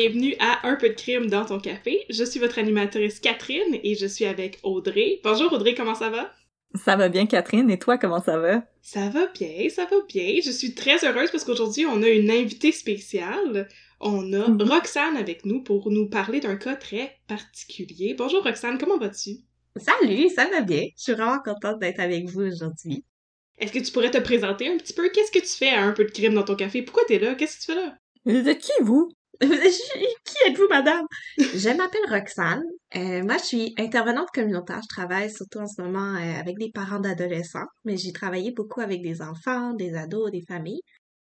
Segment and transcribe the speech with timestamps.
[0.00, 2.06] bienvenue à Un peu de crime dans ton café.
[2.08, 5.20] Je suis votre animatrice Catherine et je suis avec Audrey.
[5.22, 6.32] Bonjour Audrey, comment ça va?
[6.74, 8.64] Ça va bien Catherine, et toi comment ça va?
[8.80, 10.36] Ça va bien, ça va bien.
[10.42, 13.68] Je suis très heureuse parce qu'aujourd'hui on a une invitée spéciale.
[14.00, 14.62] On a Mhm.
[14.62, 18.14] Roxane avec nous pour nous parler d'un cas très particulier.
[18.16, 19.32] Bonjour Roxane, comment vas-tu?
[19.76, 20.84] Salut, ça va bien.
[20.96, 23.04] Je suis vraiment contente d'être avec vous aujourd'hui.
[23.58, 25.10] Est-ce que tu pourrais te présenter un petit peu?
[25.10, 26.80] Qu'est-ce que tu fais à Un peu de crime dans ton café?
[26.80, 27.34] Pourquoi t'es là?
[27.34, 27.98] Qu'est-ce que tu fais là?
[28.24, 29.12] Vous êtes qui vous?
[30.24, 31.06] Qui êtes-vous, madame?
[31.38, 32.62] Je m'appelle Roxane.
[32.94, 34.80] Euh, moi, je suis intervenante communautaire.
[34.82, 38.80] Je travaille surtout en ce moment euh, avec des parents d'adolescents, mais j'ai travaillé beaucoup
[38.80, 40.82] avec des enfants, des ados, des familles.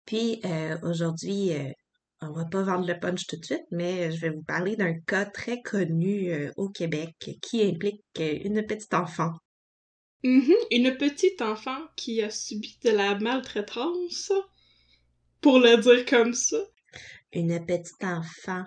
[0.04, 1.52] Puis euh, aujourd'hui,
[2.20, 4.94] on va pas vendre le punch tout de suite, mais je vais vous parler d'un
[5.06, 9.30] cas très connu au Québec qui implique une petite enfant.
[10.24, 14.32] Mhm, Une petite enfant qui a subi de la maltraitance,
[15.40, 16.56] pour le dire comme ça.
[17.32, 18.64] Une petite enfant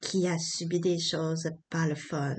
[0.00, 2.36] qui a subi des choses pas le fun.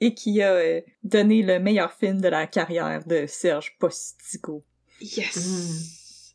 [0.00, 4.64] Et qui a euh, donné le meilleur film de la carrière de Serge Postigo.
[5.00, 6.34] Yes!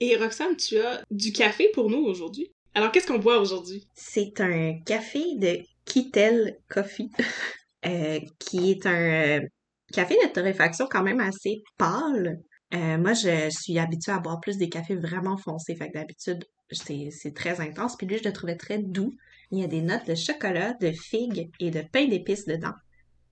[0.00, 2.52] Et Roxane, tu as du café pour nous aujourd'hui.
[2.74, 3.86] Alors, qu'est-ce qu'on boit aujourd'hui?
[3.94, 7.10] C'est un café de Kittel Coffee,
[7.86, 9.46] euh, qui est un euh,
[9.92, 12.40] café de torréfaction quand même assez pâle.
[12.74, 16.44] Euh, moi, je suis habituée à boire plus des cafés vraiment foncés, fait que d'habitude,
[16.70, 17.96] c'est très intense.
[17.96, 19.14] Puis lui, je le trouvais très doux.
[19.50, 22.74] Il y a des notes de chocolat, de figues et de pain d'épices dedans.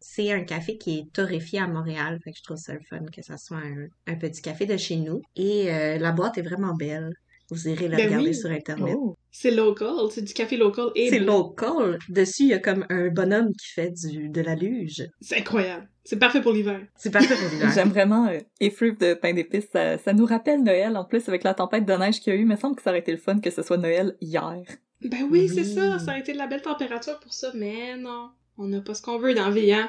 [0.01, 3.05] C'est un café qui est torréfié à Montréal, fait que je trouve ça le fun
[3.07, 5.23] que ça soit un, un petit café de chez nous.
[5.37, 7.13] Et euh, la boîte est vraiment belle.
[7.53, 8.35] Vous irez la Ben regarder oui.
[8.35, 8.95] sur Internet.
[8.99, 9.17] Oh.
[9.31, 11.99] C'est local, c'est du café local et C'est local.
[12.09, 15.07] Dessus, il y a comme un bonhomme qui fait du, de la luge.
[15.21, 15.89] C'est incroyable.
[16.05, 16.81] C'est parfait pour l'hiver.
[16.97, 17.71] C'est parfait pour l'hiver.
[17.75, 19.69] J'aime vraiment euh, effluve de pain d'épices.
[19.73, 22.39] Ça, ça nous rappelle Noël en plus avec la tempête de neige qu'il y a
[22.39, 22.43] eu.
[22.43, 24.63] Il me semble que ça aurait été le fun que ce soit Noël hier.
[25.03, 25.75] Ben oui, c'est Oui.
[25.75, 25.99] ça.
[25.99, 28.31] Ça a été de la belle température pour ça, mais non.
[28.59, 29.89] On n'a pas ce qu'on veut dans la vie, hein?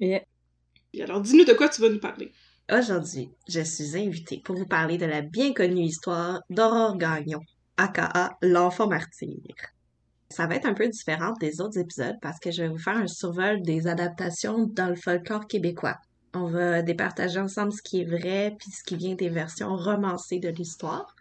[0.00, 0.20] Et
[1.02, 2.32] alors, dis-nous de quoi tu vas nous parler.
[2.72, 7.40] Aujourd'hui, je suis invitée pour vous parler de la bien connue histoire d'Aurore Gagnon,
[7.76, 9.36] aka l'enfant martyr.
[10.30, 12.96] Ça va être un peu différent des autres épisodes parce que je vais vous faire
[12.96, 15.98] un survol des adaptations dans le folklore québécois.
[16.32, 20.38] On va départager ensemble ce qui est vrai puis ce qui vient des versions romancées
[20.38, 21.14] de l'histoire.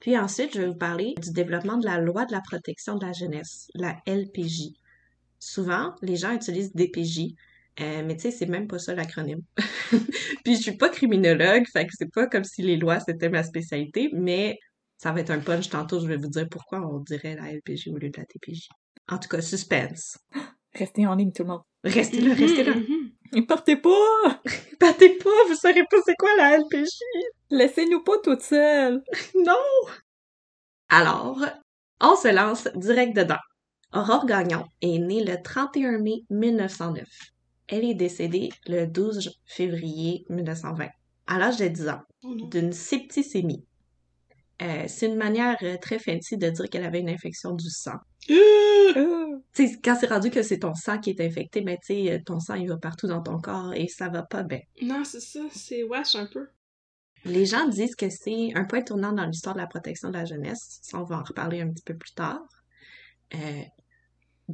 [0.00, 3.06] Puis ensuite, je vais vous parler du développement de la loi de la protection de
[3.06, 4.74] la jeunesse, la LPJ.
[5.38, 7.34] Souvent, les gens utilisent DPJ,
[7.80, 9.42] euh, mais tu sais, c'est même pas ça l'acronyme.
[10.44, 13.42] Puis je suis pas criminologue, fait que c'est pas comme si les lois c'était ma
[13.42, 14.58] spécialité, mais
[14.96, 17.88] ça va être un punch tantôt, je vais vous dire pourquoi on dirait la LPJ
[17.88, 18.68] au lieu de la TPJ.
[19.08, 20.18] En tout cas, suspense.
[20.74, 21.62] restez en ligne tout le monde.
[21.84, 22.74] Restez là, restez là.
[23.34, 24.40] Et partez pas!
[24.80, 26.88] Battez pas, vous saurez pas c'est quoi la LPJ.
[27.50, 29.02] Laissez-nous pas toutes seules!
[29.36, 29.92] Non!
[30.88, 31.44] Alors,
[32.00, 33.38] on se lance direct dedans.
[33.92, 37.06] Aurore Gagnon est née le 31 mai 1909.
[37.68, 40.88] Elle est décédée le 12 février 1920,
[41.26, 42.00] à l'âge de 10 ans.
[42.24, 43.64] Oh d'une septicémie.
[44.60, 47.98] Euh, c'est une manière euh, très fancy de dire qu'elle avait une infection du sang.
[49.52, 51.64] Sais, quand c'est rendu que c'est ton sang qui est infecté,
[52.10, 54.60] euh, ton sang, il va partout dans ton corps et ça va pas bien.
[54.82, 55.40] non, c'est ça.
[55.52, 56.48] C'est wesh un peu.
[57.24, 60.24] Les gens disent que c'est un point tournant dans l'histoire de la protection de la
[60.24, 60.78] jeunesse.
[60.82, 62.40] Ça, on va en reparler un petit peu plus tard.
[63.34, 63.62] Euh,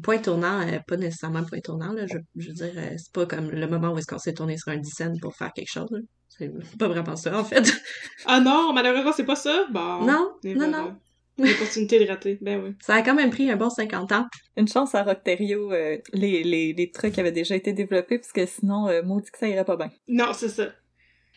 [0.03, 2.07] point tournant, euh, pas nécessairement point tournant, là.
[2.07, 4.57] Je, je veux dire, euh, c'est pas comme le moment où est-ce qu'on s'est tourné
[4.59, 6.01] sur un dixaine pour faire quelque chose, là.
[6.37, 7.63] C'est pas vraiment ça, en fait.
[8.27, 9.67] Ah non, malheureusement, c'est pas ça?
[9.71, 10.05] Bon.
[10.05, 10.67] non, non, voilà.
[10.67, 10.97] non.
[11.39, 12.39] L'opportunité de rater.
[12.41, 12.75] Ben oui.
[12.81, 14.27] Ça a quand même pris un bon 50 ans.
[14.57, 18.47] une chance à Rockterio, euh, les, les, les trucs avaient déjà été développés, parce que
[18.47, 19.91] sinon, euh, maudit que ça irait pas bien.
[20.07, 20.69] Non, c'est ça.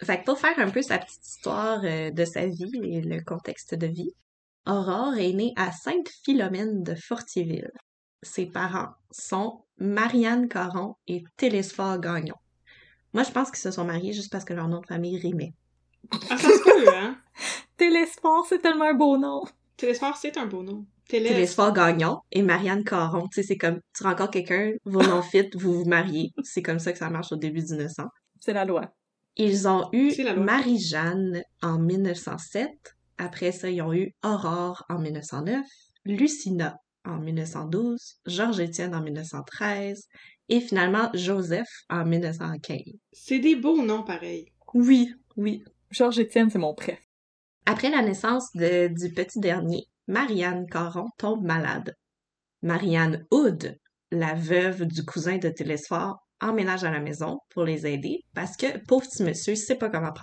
[0.03, 3.23] Fait que pour faire un peu sa petite histoire euh, de sa vie et le
[3.23, 4.11] contexte de vie,
[4.67, 7.71] Aurore est née à Sainte-Philomène de Fortierville.
[8.23, 12.35] Ses parents sont Marianne Caron et Télésphore Gagnon.
[13.13, 15.53] Moi, je pense qu'ils se sont mariés juste parce que leur nom de famille rimait.
[16.29, 17.17] Ah, ça se peut, hein?
[17.77, 19.43] Télésphore, c'est tellement un beau nom!
[19.75, 20.85] Télésphore, c'est un beau nom.
[21.07, 21.29] Télé...
[21.29, 23.27] Télésphore Gagnon et Marianne Caron.
[23.27, 26.33] Tu sais, c'est comme, tu rencontres quelqu'un, vos noms fit, vous vous mariez.
[26.43, 28.03] C'est comme ça que ça marche au début du 1900.
[28.39, 28.93] C'est la loi.
[29.35, 30.11] Ils ont eu.
[30.35, 32.69] Marie-Jeanne en 1907.
[33.19, 35.65] Après ça, ils ont eu Aurore en 1909,
[36.05, 36.77] Lucina
[37.07, 40.07] en 1912, Georges-Étienne en 1913
[40.49, 42.79] et finalement Joseph en 1915.
[43.11, 44.51] C'est des beaux noms, pareil.
[44.73, 45.63] Oui, oui.
[45.91, 46.99] Georges Étienne, c'est mon préf.
[47.65, 51.95] Après la naissance de- du petit dernier, Marianne Caron tombe malade.
[52.61, 53.77] Marianne Hood,
[54.11, 58.77] la veuve du cousin de Télésphore, emménage à la maison pour les aider parce que
[58.85, 60.13] pauvre petit monsieur, il sait pas comment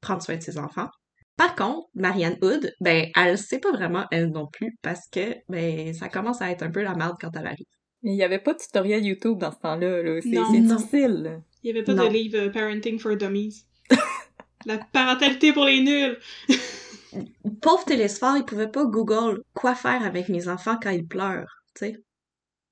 [0.00, 0.88] prendre soin de ses enfants.
[1.36, 5.92] Par contre, Marianne Hood, ben, elle sait pas vraiment elle non plus parce que, ben,
[5.92, 7.66] ça commence à être un peu la merde quand elle arrive.
[8.02, 10.20] Mais il y avait pas de tutoriel YouTube dans ce temps-là, là.
[10.22, 11.22] C'est difficile.
[11.22, 11.40] là.
[11.62, 12.04] Il y avait pas Non.
[12.06, 13.64] de livre euh, Parenting for Dummies.
[14.66, 16.18] La parentalité pour les nuls.
[17.62, 21.86] Pauvre Télésphore, il pouvait pas Google quoi faire avec mes enfants quand ils pleurent, tu
[21.86, 22.02] sais.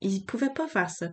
[0.00, 1.08] Il pouvait pas faire ça.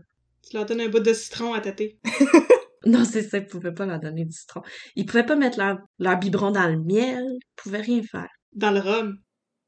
[0.47, 1.97] Tu leur donnes un bout de citron à tâter.
[2.85, 4.61] Non, c'est ça, il pouvait pas leur donner du citron.
[4.95, 8.29] Il pouvait pas mettre leur, leur biberon dans le miel, il pouvait rien faire.
[8.53, 9.17] Dans le rhum.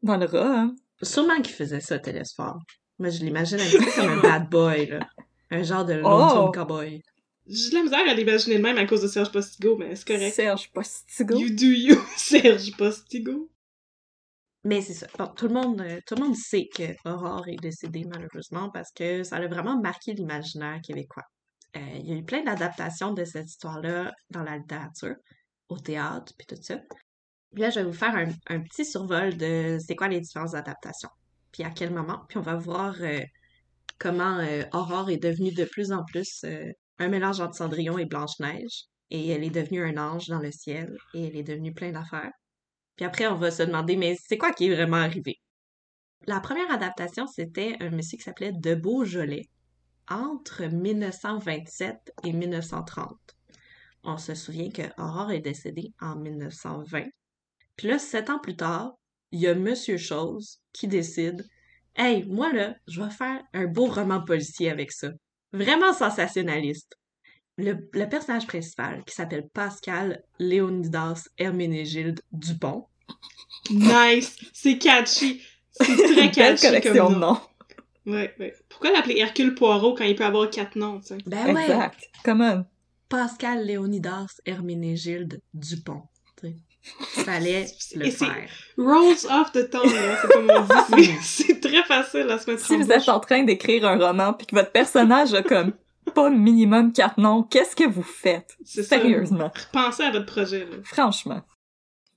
[0.01, 0.75] Dans le hein.
[1.01, 2.60] Sûrement qu'il faisait ça, Télésphore.
[3.00, 5.00] Moi, je l'imagine un peu comme un bad boy, là.
[5.51, 6.10] Un genre de Oh!
[6.10, 7.01] lonesome cowboy.
[7.45, 10.07] J'ai de la misère à l'imaginer de même à cause de Serge Postigo, mais c'est
[10.07, 10.33] correct.
[10.33, 11.38] Serge Postigo?
[11.38, 13.50] You do you, Serge Postigo.
[14.63, 15.07] Mais c'est ça.
[15.18, 18.92] Bon, tout le monde, euh, tout le monde sait que Aurore est décédée malheureusement parce
[18.94, 21.24] que ça a vraiment marqué l'imaginaire québécois.
[21.75, 25.15] Euh, il y a eu plein d'adaptations de cette histoire-là dans la littérature,
[25.69, 26.77] au théâtre, puis tout ça.
[27.51, 31.09] Puis là, je vais vous faire un, petit survol de c'est quoi les différentes adaptations,
[31.51, 33.21] puis à quel moment, puis on va voir euh,
[33.99, 36.45] comment euh, Aurore est devenue de plus en plus
[36.99, 40.95] un mélange entre Cendrillon et Blanche-Neige, et elle est devenue un ange dans le ciel,
[41.13, 42.31] et elle est devenue plein d'affaires.
[42.95, 45.39] Puis après, on va se demander, mais c'est quoi qui est vraiment arrivé?
[46.25, 49.49] La première adaptation, c'était un monsieur qui s'appelait De Beaujolais,
[50.09, 53.17] entre 1927 et 1930.
[54.03, 57.05] On se souvient que Aurore est décédée en 1920.
[57.77, 58.94] Puis là, sept ans plus tard,
[59.31, 61.47] il y a Monsieur Chose qui décide
[61.95, 65.09] Hey, moi là, je vais faire un beau roman policier avec ça.
[65.53, 66.97] Vraiment sensationnaliste.
[67.57, 72.88] Le, le personnage principal, qui s'appelle Pascal Léonidas Herménégilde Dupont,
[73.69, 74.35] Nice!
[74.53, 75.41] C'est catchy!
[75.71, 77.39] C'est très catchy collection comme de nom.
[78.05, 78.53] Ouais, ouais.
[78.69, 81.17] Pourquoi l'appeler Hercule Poirot quand il peut avoir quatre noms, tu sais?
[81.25, 82.00] ben ouais, Exact.
[82.25, 82.65] Come on.
[83.09, 86.03] Pascal Léonidas Herménégilde Dupont.
[86.41, 86.55] tu sais.
[87.23, 87.65] Fallait
[87.95, 88.50] le faire.
[88.77, 89.89] Rolls off the tongue,
[90.21, 91.09] c'est comme on dit.
[91.21, 92.95] C'est- très facile à se mettre Si en vous bouche.
[92.95, 95.71] êtes en train d'écrire un roman puis que votre personnage a comme
[96.13, 98.57] pas minimum quatre noms, qu'est-ce que vous faites?
[98.65, 98.97] C'est ça.
[98.97, 99.50] Sérieusement.
[99.71, 100.75] Pensez à votre projet, là.
[100.83, 101.41] Franchement.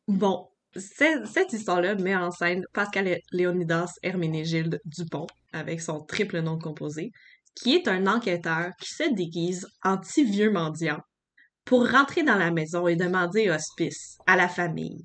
[0.08, 7.12] Bon, cette histoire-là met en scène Pascal Léonidas Herménégilde Dupont, avec son triple nom composé,
[7.54, 11.00] qui est un enquêteur qui se déguise en petit vieux mendiant
[11.64, 15.02] pour rentrer dans la maison et demander hospice à la famille.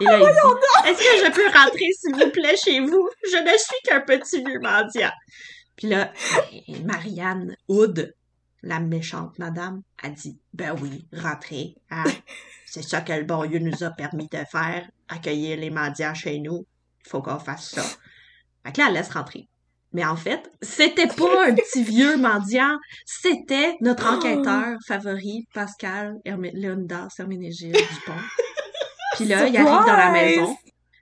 [0.00, 3.08] Et là, dit Est-ce que je peux rentrer, s'il vous plaît, chez vous?
[3.30, 5.12] Je ne suis qu'un petit vieux mendiant.
[5.76, 6.12] Puis là,
[6.84, 8.14] Marianne Hood,
[8.62, 11.76] la méchante madame, a dit Ben oui, rentrez.
[12.66, 16.38] C'est ça que le bon Dieu nous a permis de faire, accueillir les mendiants chez
[16.40, 16.66] nous.
[17.04, 17.82] Il faut qu'on fasse ça.
[18.64, 19.48] Fait que là, elle laisse rentrer.
[19.92, 26.50] Mais en fait, c'était pas un petit vieux mendiant, c'était notre enquêteur favori, Pascal Hermé
[26.52, 28.12] Léonidas Herménégilde Dupont.
[29.16, 30.54] Puis là, il arrive dans la maison,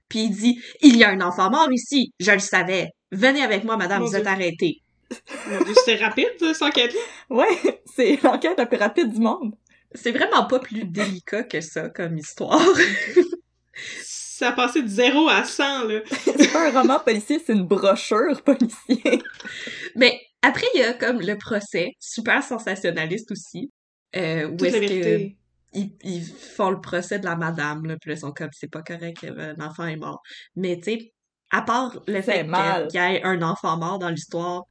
[0.09, 2.91] puis il dit «Il y a un enfant mort ici, je le savais.
[3.11, 4.83] Venez avec moi, madame, Mon vous êtes arrêtée.
[5.11, 7.01] C'était rapide, ça, cette enquête-là?
[7.31, 9.55] Ouais, c'est l'enquête la plus rapide du monde.»
[9.95, 12.61] C'est vraiment pas plus délicat que ça comme histoire.
[14.45, 16.01] Ça a passé de 0 à 100, là.
[16.11, 19.23] C'est pas un roman policier, c'est une brochure policier.
[19.97, 23.71] Mais après, il y a comme le procès, super sensationnaliste aussi,
[24.15, 25.31] euh, où est-ce que
[25.73, 28.71] ils, ils font le procès de la madame, là, puis là, ils sont comme, c'est
[28.71, 30.21] pas correct, l'enfant est mort.
[30.57, 31.13] Mais tu sais,
[31.51, 32.89] à part le fait mal.
[32.89, 34.65] qu'il y ait un enfant mort dans l'histoire,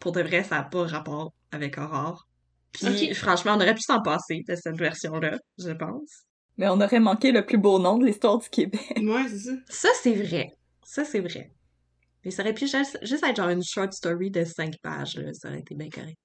[0.00, 2.26] pour de vrai, ça n'a pas rapport avec Aurore.
[2.72, 6.24] Puis franchement, on aurait pu s'en passer de cette version-là, je pense.
[6.58, 8.80] Mais on aurait manqué le plus beau nom de l'histoire du Québec.
[8.98, 9.52] Ouais, c'est ça.
[9.68, 10.56] Ça, c'est vrai.
[10.84, 11.52] Ça, c'est vrai.
[12.24, 15.32] Mais ça aurait pu juste, juste être genre une short story de cinq pages, là.
[15.32, 16.18] Ça aurait été bien correct.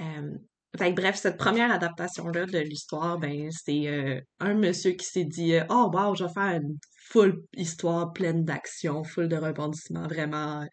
[0.00, 0.38] Euh,
[0.78, 5.24] fait que bref, cette première adaptation-là de l'histoire, ben, c'est euh, un monsieur qui s'est
[5.24, 10.06] dit euh, Oh, wow, je vais faire une full histoire pleine d'action, full de rebondissements,
[10.06, 10.66] vraiment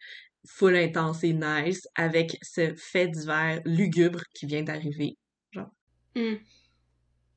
[0.46, 5.16] full intense et nice, avec ce fait divers lugubre qui vient d'arriver.
[5.50, 5.70] Genre.
[6.14, 6.36] Hmm.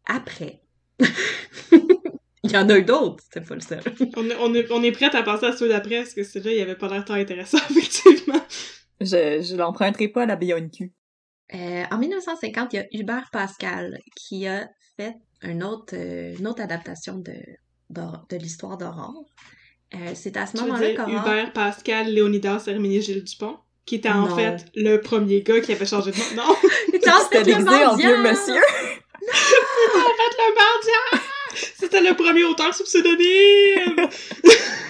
[0.06, 0.62] Après.
[2.44, 3.82] Il y en a eu d'autres, c'était pas le seul.
[4.16, 6.54] On est, on est, on est prête à passer à ceux d'après, parce que celui-là,
[6.56, 8.42] il avait pas l'air tant intéressant, effectivement.
[9.02, 10.92] Je, je l'emprunterai pas à la BONQ.
[11.54, 16.48] Euh, en 1950, il y a Hubert Pascal qui a fait une autre, euh, une
[16.48, 17.34] autre adaptation de,
[17.90, 19.26] d'Aur- de l'histoire d'Aurore.
[19.96, 21.12] Euh, c'est à ce moment-là qu'Aurore...
[21.26, 24.36] Hubert Pascal Léonidas Herménégilde Dupont, qui était en Non.
[24.36, 26.44] fait le premier gars qui avait changé de nom.
[26.44, 26.56] Non!
[26.92, 28.62] C'était en fait le déguisé en vieux monsieur.
[29.90, 31.20] Fait, le!
[31.78, 34.08] C'était le premier auteur sous pseudonyme!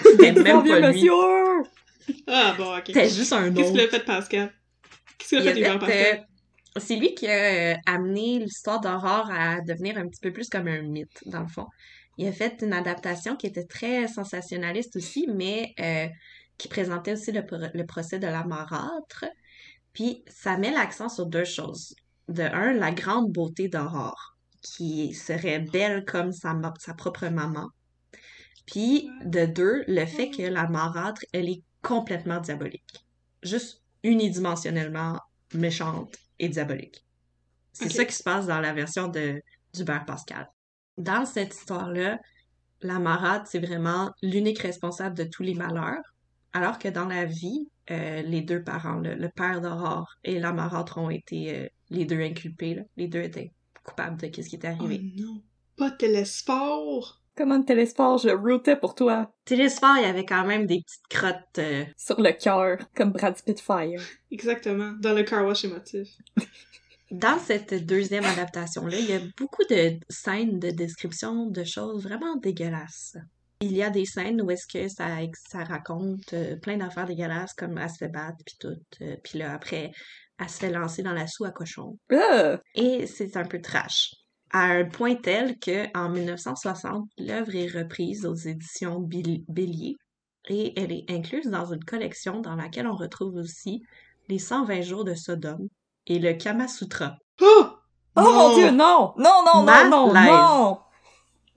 [0.04, 1.08] C'était même pas lui.
[2.26, 2.82] Ah bon, ok.
[2.86, 3.72] C'était juste un Qu'est-ce nom.
[3.74, 4.52] qu'il a fait, Pascal?
[5.18, 6.18] Qu'est-ce qu'il a fait, Hubert Pascal?
[6.18, 10.48] euh, c'est lui qui a euh, amené l'histoire d'Aurore à devenir un petit peu plus
[10.48, 11.66] comme un mythe, dans le fond.
[12.18, 16.06] Il a fait une adaptation qui était très sensationnaliste aussi, mais euh,
[16.58, 19.24] qui présentait aussi le procès de la marâtre.
[19.92, 21.94] Puis ça met l'accent sur deux choses.
[22.28, 26.54] De un, la grande beauté d'Aurore, qui serait belle comme sa,
[26.96, 27.68] propre maman.
[28.66, 33.06] Puis de deux, le fait que la marâtre, elle est complètement diabolique.
[33.42, 35.18] Juste unidimensionnellement
[35.54, 37.04] méchante et diabolique.
[37.72, 40.48] C'est ça qui se passe dans la version de d'Hubert Pascal.
[40.98, 42.18] Dans cette histoire-là,
[42.82, 46.02] la marâtre, c'est vraiment l'unique responsable de tous les malheurs,
[46.52, 50.52] alors que dans la vie, euh, les deux parents, le, le père d'Aurore et la
[50.52, 52.74] marâtre ont été euh, les deux inculpés.
[52.74, 52.82] là.
[52.96, 53.52] Les deux étaient
[53.96, 55.00] de ce qui est Oh arrivé.
[55.16, 55.42] non.
[55.76, 57.16] Pas de.
[57.36, 59.32] Comment Télésport, je rootais pour toi.
[59.46, 61.58] Télésphore, il y avait quand même des petites crottes.
[61.58, 64.00] euh, Sur le cœur, comme Brad Spitfire.
[64.30, 64.92] Exactement.
[65.00, 66.08] Dans le car wash émotif.
[67.10, 72.36] Dans cette deuxième adaptation-là, il y a beaucoup de scènes de description de choses vraiment
[72.36, 73.16] dégueulasses.
[73.62, 75.06] Il y a des scènes où est-ce que ça,
[75.48, 78.76] ça raconte euh, plein d'affaires dégueulasses, comme elle se fait battre, puis tout.
[79.02, 79.90] euh, puis là, après,
[80.40, 81.98] elle se lancer dans la soue à cochon.
[82.12, 82.58] Ah!
[82.74, 84.14] Et c'est un peu trash.
[84.52, 89.96] À un point tel que, en 1960, l'œuvre est reprise aux éditions Bélier
[90.48, 93.82] et elle est incluse dans une collection dans laquelle on retrouve aussi
[94.28, 95.68] les 120 jours de Sodome
[96.06, 97.16] et le Kama Sutra.
[97.40, 97.66] Oh!
[98.16, 99.12] Oh mon dieu, non!
[99.16, 100.78] Non, non, non, non, non!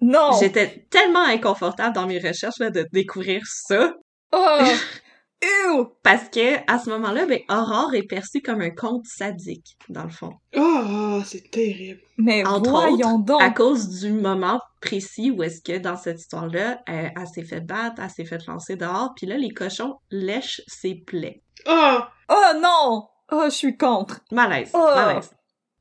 [0.02, 0.38] Non!
[0.40, 3.94] J'étais tellement inconfortable dans mes recherches là, de découvrir ça
[4.34, 4.60] Oh!
[5.44, 5.86] Ew!
[6.04, 10.10] parce que à ce moment-là, ben, Aurore est perçue comme un conte sadique, dans le
[10.10, 10.34] fond.
[10.56, 12.00] Oh, c'est terrible.
[12.18, 13.42] Mais Entre voyons donc!
[13.42, 17.62] À cause du moment précis où est-ce que dans cette histoire-là, elle, elle s'est fait
[17.62, 21.42] battre, elle s'est fait lancer dehors, puis là, les cochons lèchent ses plaies.
[21.68, 22.00] Oh!
[22.30, 23.08] Oh non!
[23.32, 24.22] Oh, je suis contre!
[24.32, 24.92] Malaise, Oh.
[24.96, 25.32] malaise.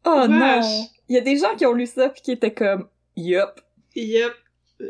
[0.05, 0.29] Oh Vache.
[0.29, 0.87] non!
[1.09, 3.61] Il y a des gens qui ont lu ça puis qui étaient comme Yup.
[3.95, 4.33] Yep.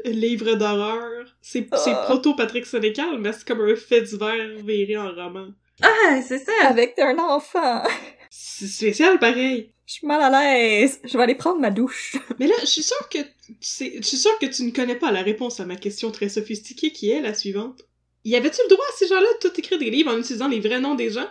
[0.05, 1.25] Livre d'horreur.
[1.41, 2.05] C'est c'est Ah.
[2.07, 5.49] proto-Patrick Sénécal, mais c'est comme un fait divers viré en roman.
[5.83, 6.53] Ah, c'est ça!
[6.63, 7.83] Avec un enfant.
[8.31, 9.73] C'est spécial, pareil.
[9.87, 11.01] Je suis mal à l'aise.
[11.05, 12.17] Je vais aller prendre ma douche.
[12.39, 14.95] Mais là, je suis sûre que tu sais- je suis sûre que tu ne connais
[14.97, 17.83] pas la réponse à ma question très sophistiquée qui est la suivante.
[18.25, 20.61] Y avait-tu le droit à ces gens-là de tout écrire des livres en utilisant les
[20.61, 21.29] vrais noms des gens?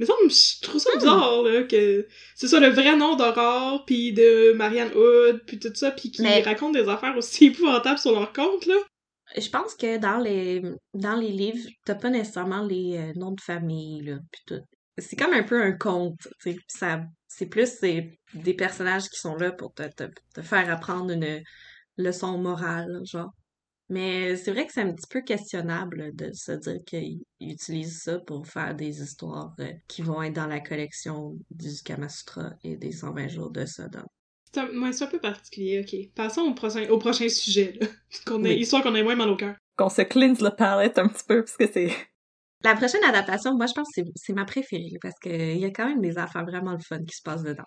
[0.00, 4.14] Mais ça, je trouve ça bizarre, là, que c'est ça le vrai nom d'Aurore, puis
[4.14, 8.12] de Marianne Hood, puis tout ça, puis qui Mais- racontent des affaires aussi épouvantables sur
[8.12, 8.76] leur compte, là.
[9.36, 10.62] Je pense que dans les
[10.94, 14.60] dans les livres, t'as pas nécessairement les euh, noms de famille, là, pis tout.
[14.96, 16.56] C'est comme un peu un conte, tu sais.
[16.66, 20.04] Ça, c'est plus des personnages qui sont là pour te, te,
[20.34, 21.42] te faire apprendre une
[21.98, 23.30] leçon morale, genre.
[23.90, 28.18] Mais c'est vrai que c'est un petit peu questionnable de se dire qu'ils utilisent ça
[28.20, 32.76] pour faire des histoires euh, qui vont être dans la collection du Kama Sutra et
[32.76, 34.06] des 120 jours de Sodome.
[34.52, 36.14] C'est un, ouais, c'est un peu particulier, ok.
[36.14, 37.86] Passons au prochain, au prochain sujet, là.
[38.26, 38.60] Qu'on ait, Oui.
[38.60, 39.56] Histoire qu'on ait moins mal au cœur.
[39.76, 41.90] Qu'on se cleanse le palette un petit peu parce que c'est.
[42.62, 45.70] La prochaine adaptation, moi, je pense que c'est- c'est ma préférée parce qu'il y a
[45.70, 47.64] quand même des affaires vraiment le fun qui se passent dedans.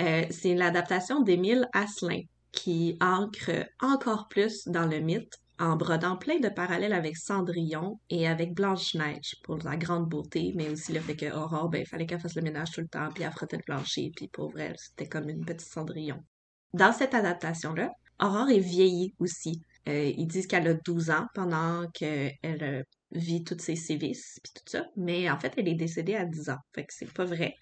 [0.00, 2.20] Euh, c'est l'adaptation d'Émile Asselin
[2.52, 8.26] qui ancre encore plus dans le mythe en brodant plein de parallèles avec Cendrillon et
[8.26, 12.06] avec Blanche-Neige pour la grande beauté, mais aussi le fait que Aurore, ben, il fallait
[12.06, 14.74] qu'elle fasse le ménage tout le temps, puis elle frottait le plancher, puis pour elle,
[14.78, 16.24] c'était comme une petite Cendrillon.
[16.72, 17.90] Dans cette adaptation-là,
[18.20, 19.60] Aurore est vieillie aussi.
[19.88, 24.52] Euh, ils disent qu'elle a 12 ans pendant qu'elle euh, vit toutes ses sévices puis
[24.54, 26.58] tout ça, mais en fait, elle est décédée à 10 ans.
[26.74, 27.54] Fait que c'est pas vrai.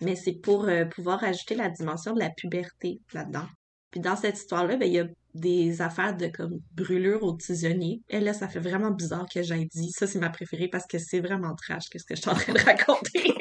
[0.00, 3.46] Mais c'est pour euh, pouvoir ajouter la dimension de la puberté là-dedans.
[3.90, 8.02] Puis dans cette histoire-là, ben, il y a des affaires de comme brûlure au tisonnier.
[8.08, 9.90] Et là, ça fait vraiment bizarre que j'aille dit.
[9.90, 12.34] Ça, c'est ma préférée parce que c'est vraiment trash que ce que je suis en
[12.34, 13.34] train de raconter.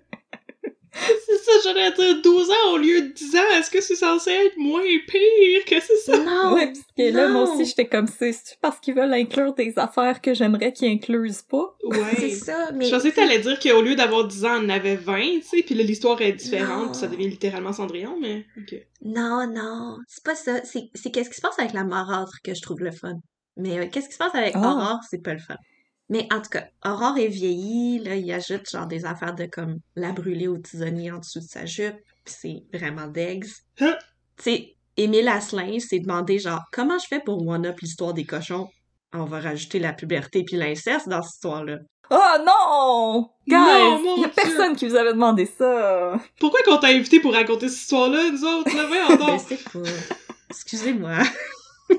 [1.46, 3.50] Ça, j'allais dire 12 ans au lieu de 10 ans.
[3.56, 6.18] Est-ce que c'est censé être moins pire que c'est ça?
[6.18, 6.54] non!
[6.54, 10.20] ouais, parce que là, moi aussi, j'étais comme c'est parce qu'ils veulent inclure des affaires
[10.20, 11.76] que j'aimerais qu'ils inclusent pas?
[12.18, 12.86] C'est ça, mais...
[12.86, 15.42] Je pensais que t'allais dire qu'au lieu d'avoir 10 ans, on en avait 20, tu
[15.42, 18.74] sais, puis là, l'histoire est différente, puis ça devient littéralement Cendrillon, mais ok.
[19.02, 20.64] Non, non, c'est pas ça.
[20.64, 23.14] C'est c'est qu'est-ce qui se passe avec la marâtre que je trouve le fun.
[23.56, 24.56] Mais euh, qu'est-ce qui se passe avec.
[24.56, 25.56] Aurore, c'est pas le fun.
[26.08, 29.78] Mais en tout cas, Aurore est vieillie, là, il ajoute genre des affaires de comme
[29.96, 33.46] la brûler au tisonnier en dessous de sa jupe, pis c'est vraiment d'eggs.
[33.80, 33.96] Hein?
[34.38, 38.68] Tu sais, Émile Asselin s'est demandé genre comment je fais pour one-up l'histoire des cochons?
[39.12, 41.78] On va rajouter la puberté puis l'inceste dans cette histoire-là.
[42.10, 43.28] Oh non!
[43.48, 43.56] Guys!
[43.56, 44.32] Non, mon y a Dieu.
[44.36, 46.20] personne qui vous avait demandé ça!
[46.38, 49.40] Pourquoi qu'on t'a invité pour raconter cette histoire-là, nous autres, là, voyons Je donc?
[49.40, 49.90] sais pas.
[50.50, 51.18] Excusez-moi.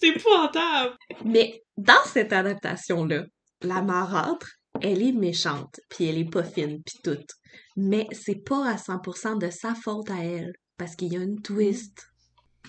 [0.00, 0.96] C'est épouvantable!
[1.24, 3.24] Mais dans cette adaptation-là,
[3.62, 4.48] la marâtre,
[4.80, 7.30] elle est méchante, puis elle est pas fine, puis toute.
[7.76, 11.40] Mais c'est pas à 100% de sa faute à elle, parce qu'il y a une
[11.40, 12.06] twist.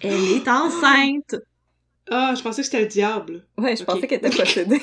[0.02, 1.36] Elle est enceinte!
[2.10, 3.46] Ah, je pensais que c'était le diable.
[3.58, 4.82] Ouais, je pensais qu'elle était possédée.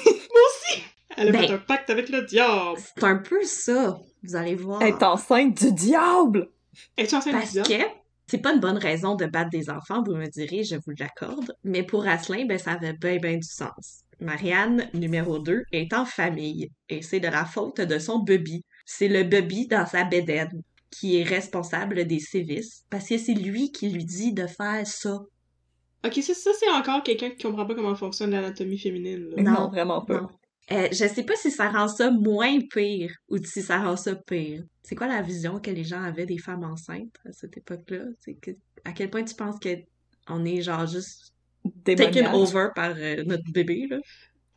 [1.16, 2.78] Elle a Ben- fait un pacte avec le diable.
[2.94, 4.82] C'est un peu ça, vous allez voir.
[4.82, 6.50] Elle est enceinte du diable!
[6.96, 7.84] Es-tu enceinte Parce du diable?
[7.84, 7.88] que
[8.28, 11.52] c'est pas une bonne raison de battre des enfants, vous me direz, je vous l'accorde.
[11.64, 14.02] Mais pour Asselin, ben, ça avait bien, bien du sens.
[14.20, 18.64] Marianne, numéro 2, est en famille et c'est de la faute de son bubby.
[18.84, 23.70] C'est le bubby dans sa bédaine qui est responsable des sévices parce que c'est lui
[23.72, 25.20] qui lui dit de faire ça.
[26.04, 29.28] Ok, ça, ça c'est encore quelqu'un qui comprend pas comment fonctionne l'anatomie féminine.
[29.36, 29.42] là.
[29.42, 30.22] Non, Non, vraiment pas.
[30.22, 30.28] Non.
[30.72, 34.14] Euh, je sais pas si ça rend ça moins pire ou si ça rend ça
[34.16, 34.64] pire.
[34.82, 38.04] C'est quoi la vision que les gens avaient des femmes enceintes à cette époque-là?
[38.42, 38.50] Que,
[38.84, 39.68] à quel point tu penses que
[40.28, 41.32] on est genre juste
[41.84, 43.98] taken over par euh, notre bébé, là?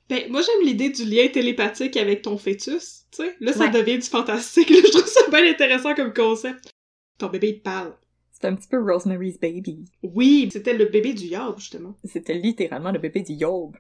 [0.09, 3.35] Ben, moi j'aime l'idée du lien télépathique avec ton fœtus, tu sais.
[3.39, 3.71] Là, ça Ouais.
[3.71, 4.69] devient du fantastique.
[4.71, 6.71] Là, je trouve ça bien intéressant comme concept.
[7.19, 7.93] Ton bébé il te parle.
[8.31, 9.85] C'est un petit peu Rosemary's Baby.
[10.01, 11.95] Oui, c'était le bébé du Yob, justement.
[12.05, 13.75] C'était littéralement le bébé du Yob.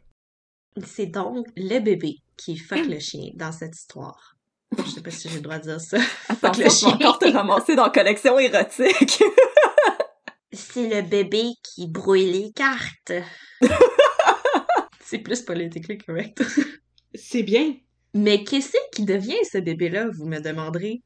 [0.85, 4.35] C'est donc le bébé qui fuck le chien dans cette histoire.
[4.77, 5.97] Je sais pas si j'ai le droit de dire ça.
[6.29, 6.89] Attention, le je vais chien.
[6.93, 9.23] encore te ramasser dans collection érotique.
[10.51, 13.13] C'est le bébé qui brouille les cartes.
[15.03, 16.43] C'est plus politiquement correct.
[17.15, 17.75] C'est bien.
[18.13, 21.01] Mais qu'est-ce qui devient ce bébé-là, vous me demanderez?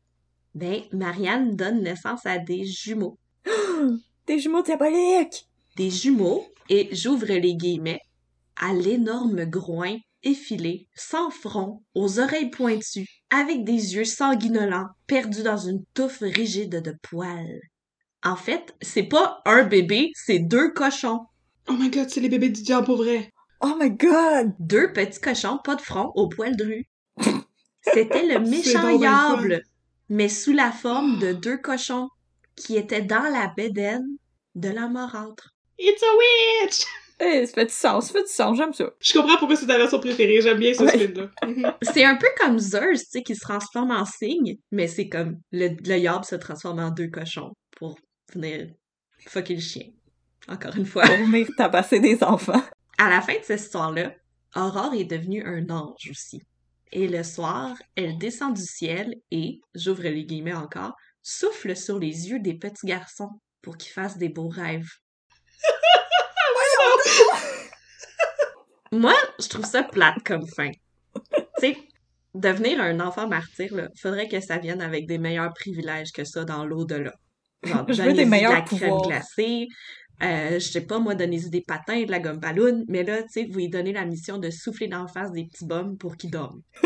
[0.56, 3.18] Ben, Marianne donne naissance à des jumeaux.
[4.28, 5.50] Des jumeaux diaboliques!
[5.76, 8.00] Des jumeaux, et j'ouvre les guillemets,
[8.56, 15.58] à l'énorme groin effilé, sans front, aux oreilles pointues, avec des yeux sanguinolents, perdus dans
[15.58, 17.62] une touffe rigide de poils.
[18.24, 21.26] En fait, c'est pas un bébé, c'est deux cochons.
[21.68, 23.30] Oh my god, c'est les bébés du diable pour vrai.
[23.62, 24.54] Oh my god!
[24.60, 26.86] Deux petits cochons, pas de front, aux poils drus.
[27.82, 29.64] C'était le méchant diable,
[30.10, 32.10] mais sous la forme de deux cochons
[32.56, 34.08] qui étaient dans la bédaine
[34.56, 35.54] de la marâtre.
[35.80, 36.86] It's a witch!
[37.20, 38.90] Eh, ça fait du sens, ça fait du sens, j'aime ça.
[39.00, 40.42] Je comprends pourquoi c'est ta version préférée.
[40.42, 40.90] J'aime bien ce Ouais.
[40.90, 41.30] spin-là.
[41.46, 41.74] Mhm.
[41.82, 45.40] C'est un peu comme Zeus, tu sais, qui se transforme en cygne, mais c'est comme
[45.52, 47.98] le, le diable se transforme en deux cochons pour
[48.34, 48.68] venir
[49.28, 49.86] fucker le chien.
[50.50, 51.04] Encore une fois.
[51.06, 52.62] Pour venir tabasser des enfants.
[52.98, 54.14] À la fin de cette histoire-là,
[54.56, 56.42] Aurore est devenue un ange aussi.
[56.92, 62.30] Et le soir, elle descend du ciel et, j'ouvre les guillemets encore, souffle sur les
[62.30, 63.30] yeux des petits garçons
[63.62, 64.90] pour qu'ils fassent des beaux rêves.
[68.92, 70.70] Moi, je trouve ça plate comme fin.
[71.36, 71.78] Tu sais,
[72.36, 76.46] devenir un enfant martyr, là, faudrait que ça vienne avec des meilleurs privilèges que ça
[76.46, 77.14] dans l'au-delà.
[77.64, 79.02] Genre, Je veux donnez-y des de meilleurs la crème pouvoirs.
[79.08, 79.68] glacée,
[80.22, 83.24] euh, je sais pas, moi, donnez-y des patins et de la gomme ballon, mais là,
[83.24, 86.16] tu sais, vous lui donnez la mission de souffler d'en face des petits bums pour
[86.18, 86.62] qu'ils dorment.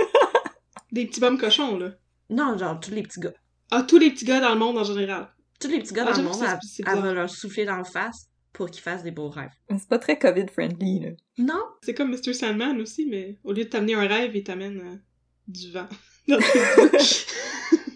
[0.94, 1.92] Des petits bums cochons, là.
[2.30, 3.34] Non, genre, tous les petits gars.
[3.72, 5.28] Ah, tous les petits gars dans le monde en général.
[5.60, 7.02] Tous les petits gars Ah, dans le monde, bizarre.
[7.02, 9.52] va leur souffler d'en face pour qu'ils fassent des beaux rêves.
[9.70, 11.10] C'est pas très COVID-friendly, là.
[11.38, 12.34] Non, C'est comme Mr.
[12.34, 14.96] Sandman aussi, mais au lieu de t'amener un rêve, il t'amène euh,
[15.48, 15.88] du vent.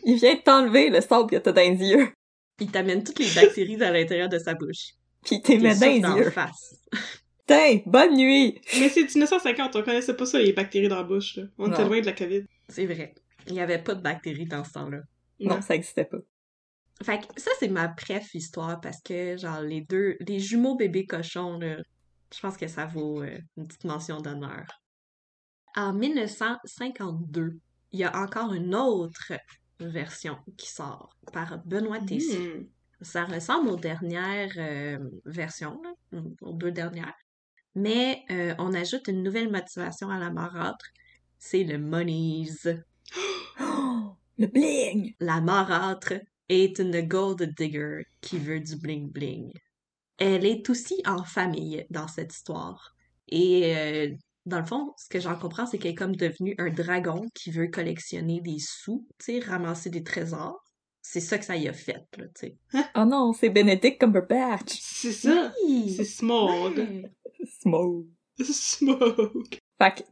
[0.03, 2.09] Il vient de t'enlever le sable que t'as dans les yeux.
[2.59, 4.93] il t'amène toutes les bactéries à l'intérieur de sa bouche.
[5.25, 6.29] Pis il t'es Il met dans les yeux.
[6.31, 6.75] face.
[7.47, 8.61] Putain, bonne nuit!
[8.79, 11.37] mais c'est 1950, on connaissait pas ça, les bactéries dans la bouche.
[11.37, 11.43] Là.
[11.57, 11.87] On était Non.
[11.89, 12.43] loin de la COVID.
[12.69, 13.13] C'est vrai.
[13.47, 14.99] Il n'y avait pas de bactéries dans ce temps-là.
[15.39, 16.19] Non, ça existait pas.
[17.03, 21.05] Fait que ça, c'est ma bref histoire parce que, genre, les deux, les jumeaux bébés
[21.05, 21.77] cochons, là,
[22.33, 24.65] je pense que ça vaut euh, une petite mention d'honneur.
[25.75, 27.59] En 1952,
[27.91, 29.33] il y a encore une autre
[29.79, 32.49] version qui sort par Benoît Tessier.
[32.49, 32.67] Hmm.
[33.01, 37.15] Ça ressemble aux dernières euh, versions, là, aux deux dernières.
[37.73, 40.85] Mais euh, on ajoute une nouvelle motivation à la marâtre.
[41.39, 42.49] C'est le monies.
[43.59, 45.13] Oh, le bling!
[45.19, 46.13] La marâtre
[46.51, 49.51] est une gold digger qui veut du bling bling.
[50.17, 52.95] Elle est aussi en famille dans cette histoire.
[53.27, 54.09] Et euh,
[54.45, 57.51] dans le fond, ce que j'en comprends, c'est qu'elle est comme devenue un dragon qui
[57.51, 60.63] veut collectionner des sous, tu sais, ramasser des trésors.
[61.01, 62.57] C'est ça que ça y a fait, là, tu sais.
[62.95, 64.77] Oh non, c'est Benedict Cumberbatch!
[64.79, 65.51] C'est ça!
[65.65, 65.93] Oui!
[65.97, 66.77] C'est Smog.
[66.77, 67.11] Ouais.
[67.59, 68.05] Smoke!
[68.43, 69.47] Smog.
[69.79, 70.03] Fait que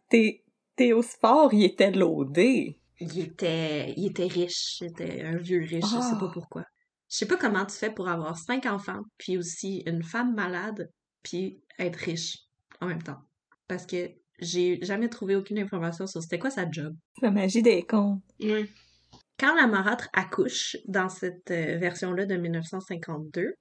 [1.54, 2.80] il était loadé.
[3.02, 6.32] Il était, il était riche, c'était un vieux riche, je sais pas Ah.
[6.34, 6.64] pourquoi.
[7.10, 10.90] Je sais pas comment tu fais pour avoir cinq enfants, puis aussi une femme malade,
[11.24, 12.38] puis être riche
[12.82, 13.20] en même temps.
[13.68, 14.10] Parce que
[14.40, 16.96] j'ai jamais trouvé aucune information sur c'était quoi sa job.
[17.22, 18.22] La magie des contes.
[18.40, 18.70] Ouais.
[19.40, 23.54] Quand la marâtre accouche dans cette euh, version-là de 1952,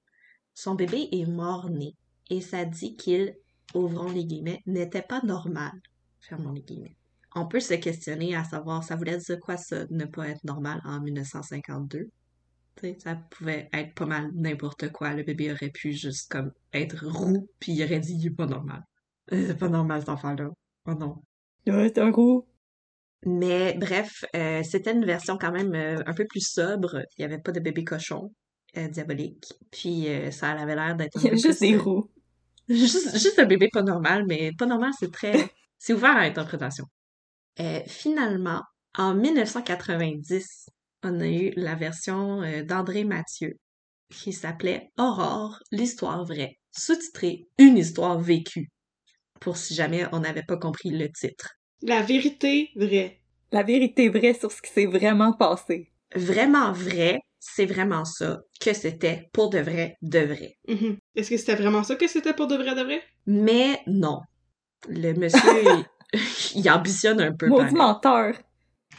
[0.53, 1.95] son bébé est mort-né.
[2.29, 3.33] Et ça dit qu'il,
[3.73, 5.71] ouvrons les guillemets, n'était pas normal.
[6.19, 6.97] Fermons les guillemets.
[7.39, 10.81] On peut se questionner à savoir, ça voulait dire quoi ça, ne pas être normal
[10.83, 12.09] en 1952?
[12.75, 15.13] Tu sais, ça pouvait être pas mal n'importe quoi.
[15.13, 18.45] Le bébé aurait pu juste comme être roux, puis il aurait dit il est pas
[18.45, 18.83] normal.
[19.31, 20.49] Euh, C'est pas normal cet enfant-là.
[20.85, 21.23] Oh non.
[21.65, 22.45] Ouais, c'est un gros.
[23.25, 27.01] Mais bref, euh, c'était une version quand même euh, un peu plus sobre.
[27.17, 28.33] Il y avait pas de bébé cochon
[28.75, 29.53] euh, diabolique.
[29.71, 32.09] Puis ça avait l'air d'être Il y a peu juste des roues.
[32.69, 35.49] Juste, juste un bébé pas normal, mais pas normal, c'est très...
[35.79, 36.85] c'est ouvert à l'interprétation.
[37.59, 38.61] Euh, finalement,
[38.97, 40.69] en 1990,
[41.03, 43.57] on a eu la version euh, d'André Mathieu
[44.09, 48.69] qui s'appelait Aurore, l'histoire vraie, sous-titré Une histoire vécue,
[49.39, 51.55] pour si jamais on n'avait pas compris le titre.
[51.81, 53.21] La vérité vraie.
[53.51, 55.91] La vérité vraie sur ce qui s'est vraiment passé.
[56.15, 60.57] Vraiment vrai, c'est vraiment ça, que c'était pour de vrai, de vrai.
[60.67, 60.97] Mhm.
[61.15, 63.03] Est-ce que c'était vraiment ça que c'était pour de vrai de vrai?
[63.27, 64.21] Mais non.
[64.87, 65.85] Le monsieur,
[66.55, 67.47] il, ambitionne un peu.
[67.47, 68.35] Maudit menteur.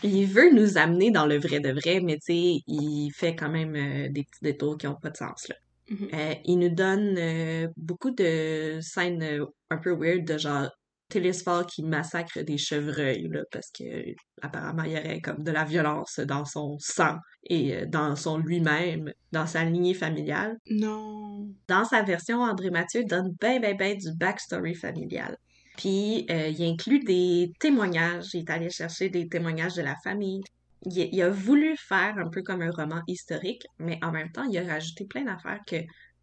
[0.03, 3.51] Il veut nous amener dans le vrai de vrai, mais tu sais, il fait quand
[3.51, 5.57] même euh, des petits détours qui ont pas de sens, là.
[5.90, 6.09] Mhm.
[6.14, 10.70] Euh, il nous donne euh, beaucoup de scènes un peu weird, de genre
[11.09, 15.64] Télésphore qui massacre des chevreuils, là, parce que apparemment il y aurait comme de la
[15.64, 20.57] violence dans son sang et dans son lui-même, dans sa lignée familiale.
[20.70, 21.49] Non.
[21.66, 25.37] Dans sa version, André Mathieu donne ben, ben, ben du backstory familial.
[25.76, 28.35] Puis, euh, il inclut des témoignages.
[28.35, 30.42] Il est allé chercher des témoignages de la famille.
[30.83, 34.44] Il, il a voulu faire un peu comme un roman historique, mais en même temps,
[34.44, 35.76] il a rajouté plein d'affaires que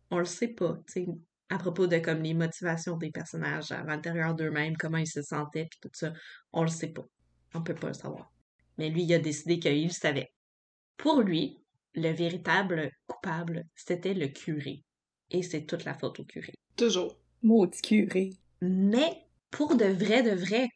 [0.09, 1.07] on le sait pas, tu sais,
[1.49, 5.67] à propos de comme les motivations des personnages à l'intérieur d'eux-mêmes, comment ils se sentaient,
[5.69, 6.13] puis tout ça.
[6.51, 7.05] On le sait pas.
[7.53, 8.31] On peut pas le savoir.
[8.77, 10.31] Mais lui, il a décidé qu'il le savait.
[10.97, 11.59] Pour lui,
[11.95, 14.83] le véritable coupable, c'était le curé.
[15.31, 16.53] Et c'est toute la faute au curé.
[16.75, 17.17] Toujours.
[17.43, 18.29] Maudit curé.
[18.61, 20.67] Mais pour de vrai, de vrai,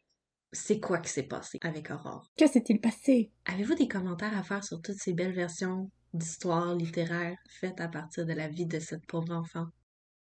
[0.51, 2.25] c'est quoi qui s'est passé avec Aurore?
[2.37, 3.31] Que s'est-il passé?
[3.45, 8.25] Avez-vous des commentaires à faire sur toutes ces belles versions d'histoires littéraires faites à partir
[8.25, 9.67] de la vie de cette pauvre enfant?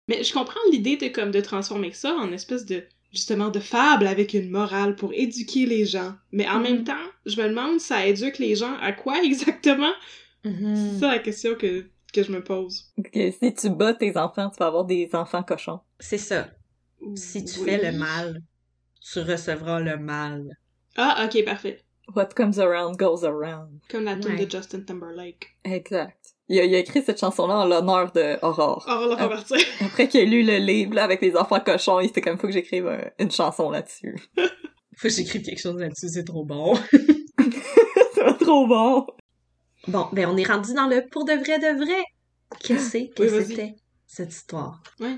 [0.09, 4.07] Mais je comprends l'idée de comme de transformer ça en espèce de justement de fable
[4.07, 6.15] avec une morale pour éduquer les gens.
[6.33, 6.63] Mais en Mhm.
[6.63, 9.93] même temps, je me demande ça éduque les gens à quoi exactement?
[10.45, 10.75] Mhm.
[10.75, 12.93] C'est ça la question que, que je me pose.
[13.13, 15.81] Que si tu bats tes enfants, tu vas avoir des enfants cochons.
[15.99, 16.49] C'est ça.
[17.17, 17.65] Si tu Oui.
[17.67, 18.43] fais le mal,
[19.01, 20.57] tu recevras le mal.
[20.97, 21.81] Ah, ok, parfait.
[22.15, 23.81] What comes around goes around.
[23.89, 24.45] Comme la tune Ouais.
[24.45, 25.57] de Justin Timberlake.
[25.65, 26.17] Exact.
[26.49, 28.85] Il a, il a écrit cette chanson-là en l'honneur de Aurore.
[28.89, 29.59] On la repartir.
[29.81, 32.49] Après qu'il a lu le livre là, avec les enfants cochons, il était comme faut
[32.49, 34.17] que j'écrive un- une chanson là-dessus.
[34.97, 36.75] Faut que j'écrive quelque chose là-dessus, c'est trop bon.
[38.15, 39.07] C'est trop bon.
[39.89, 42.03] Bon, ben on est rendu dans le pour de vrai de vrai.
[42.63, 43.75] Qu'est-ce que Oui, c'était
[44.07, 44.83] cette histoire?
[44.99, 45.17] Ouais.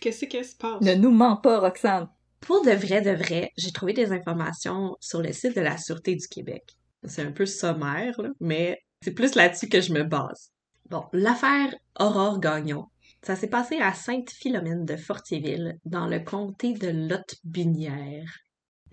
[0.00, 0.80] Qu'est-ce qui se passe?
[0.80, 2.08] Ne nous mens pas, Roxane.
[2.40, 6.14] Pour de vrai de vrai, j'ai trouvé des informations sur le site de la Sûreté
[6.14, 6.62] du Québec.
[7.04, 10.50] C'est un peu sommaire, là, mais c'est plus là-dessus que je me base.
[10.90, 12.86] Bon, l'affaire Aurore Gagnon,
[13.22, 18.30] ça s'est passé à Sainte-Philomène de Fortierville, dans le comté de Lotte-Binière.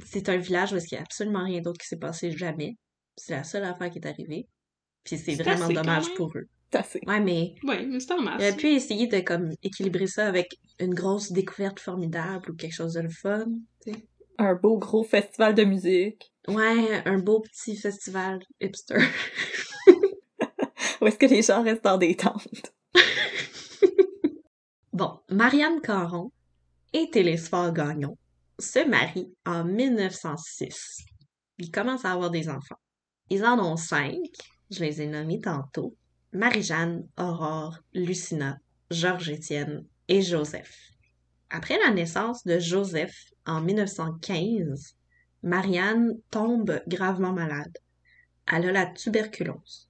[0.06, 2.78] C'est un village où il n'y a absolument rien d'autre qui s'est passé jamais.
[3.18, 4.48] C'est la seule affaire qui est arrivée.
[5.04, 6.48] Puis c'est vraiment dommage pour eux.
[6.74, 7.02] Assez.
[7.06, 8.36] Ouais, mais Ouais, mais c'est en masse.
[8.40, 12.74] il aurait pu essayer de comme équilibrer ça avec une grosse découverte formidable ou quelque
[12.74, 13.46] chose de le fun.
[13.86, 14.06] tu sais.
[14.38, 16.32] Un beau gros festival de musique.
[16.48, 18.98] Ouais, un beau petit festival hipster.
[21.02, 22.48] Où est-ce que les gens restent dans des tentes?
[24.94, 26.32] Bon, Marianne Caron
[26.94, 28.18] et Télésphore Gagnon
[28.60, 31.00] se marient en 1906.
[31.60, 32.76] Ils commencent à avoir des enfants.
[33.30, 34.20] Ils en ont cinq.
[34.70, 35.96] Je les ai nommés tantôt.
[36.34, 38.58] Marie-Jeanne, Aurore, Lucina,
[38.90, 40.92] Georges-Étienne et Joseph.
[41.50, 43.16] Après la naissance de Joseph
[43.46, 44.96] en 1915,
[45.44, 47.78] Marianne tombe gravement malade.
[48.52, 49.90] Elle a la tuberculose.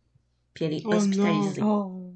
[0.53, 1.61] Puis elle est Oh hospitalisée.
[1.63, 2.13] Oh.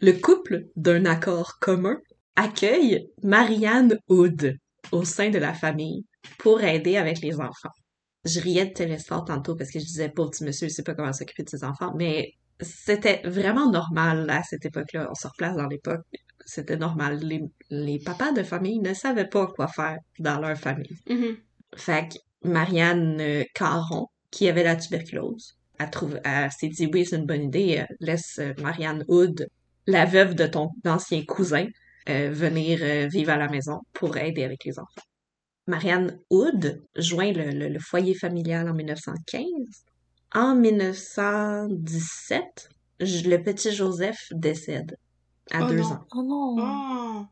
[0.00, 2.00] Le couple, d'un accord commun,
[2.36, 4.58] accueille Marianne Hood
[4.92, 6.04] au sein de la famille
[6.38, 7.70] pour aider avec les enfants.
[8.24, 10.94] Je riais de Télésphore tantôt parce que je disais, pauvre petit monsieur, il sait pas
[10.94, 15.08] comment s'occuper de ses enfants, mais c'était vraiment normal à cette époque-là.
[15.10, 16.02] On se replace dans l'époque,
[16.44, 17.18] c'était normal.
[17.22, 20.96] Les, les papas de famille ne savaient pas quoi faire dans leur famille.
[21.08, 21.36] Mhm.
[21.76, 22.18] Fait que
[22.48, 27.26] Marianne euh, Caron, qui avait la tuberculose, a trouvé, elle s'est dit oui, c'est une
[27.26, 29.46] bonne idée, euh, laisse euh, Marianne Hood,
[29.86, 31.66] la veuve de ton ancien cousin,
[32.08, 35.02] euh, venir vivre à la maison pour aider avec les enfants.
[35.66, 39.44] Marianne Hood joint le, le- le foyer familial en 1915.
[40.34, 42.68] En 1917,
[43.00, 44.96] j- le petit Joseph décède
[45.50, 45.92] à Oh deux non.
[45.92, 46.06] ans.
[46.14, 47.26] Oh non.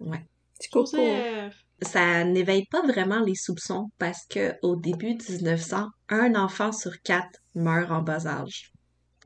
[0.00, 0.24] Oh, Ouais.
[0.58, 0.68] Petit.
[0.72, 1.56] Joseph.
[1.82, 7.00] ça n'éveille pas vraiment les soupçons parce que au début de 1900, un enfant sur
[7.02, 8.70] quatre meurt en bas âge.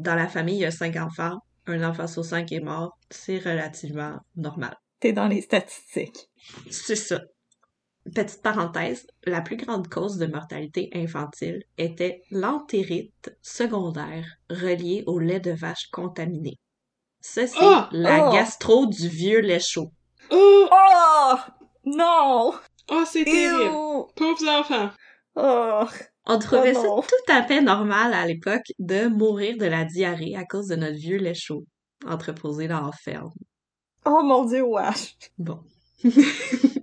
[0.01, 3.39] Dans la famille, il y a cinq enfants, un enfant sur cinq est mort, c'est
[3.39, 4.77] relativement normal.
[5.01, 6.29] T'es dans les statistiques.
[6.71, 7.21] C'est ça.
[8.15, 15.41] Petite parenthèse, la plus grande cause de mortalité infantile était l'entérite secondaire reliée au lait
[15.41, 16.59] de vache contaminé.
[17.21, 17.89] Ça, c'est Ah!
[17.93, 18.33] la Oh!
[18.33, 19.91] gastro du vieux lait chaud.
[20.31, 20.69] Oh!
[20.71, 21.35] Oh!
[21.87, 22.53] Non!
[22.91, 23.71] Oh, c'est terrible!
[24.15, 24.91] Pauvres enfants!
[25.37, 25.85] Oh!
[26.27, 27.03] On trouvait Oh ça non.
[27.03, 30.97] tout à fait normal à l'époque de mourir de la diarrhée à cause de notre
[30.97, 31.65] vieux lait chaud
[32.07, 33.33] entreposé dans la ferme.
[34.05, 35.17] Oh mon dieu, wesh!
[35.39, 35.61] Bon.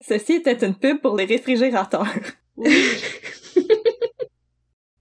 [0.00, 2.06] Ceci était une pub pour les réfrigérateurs.
[2.56, 2.70] Oui.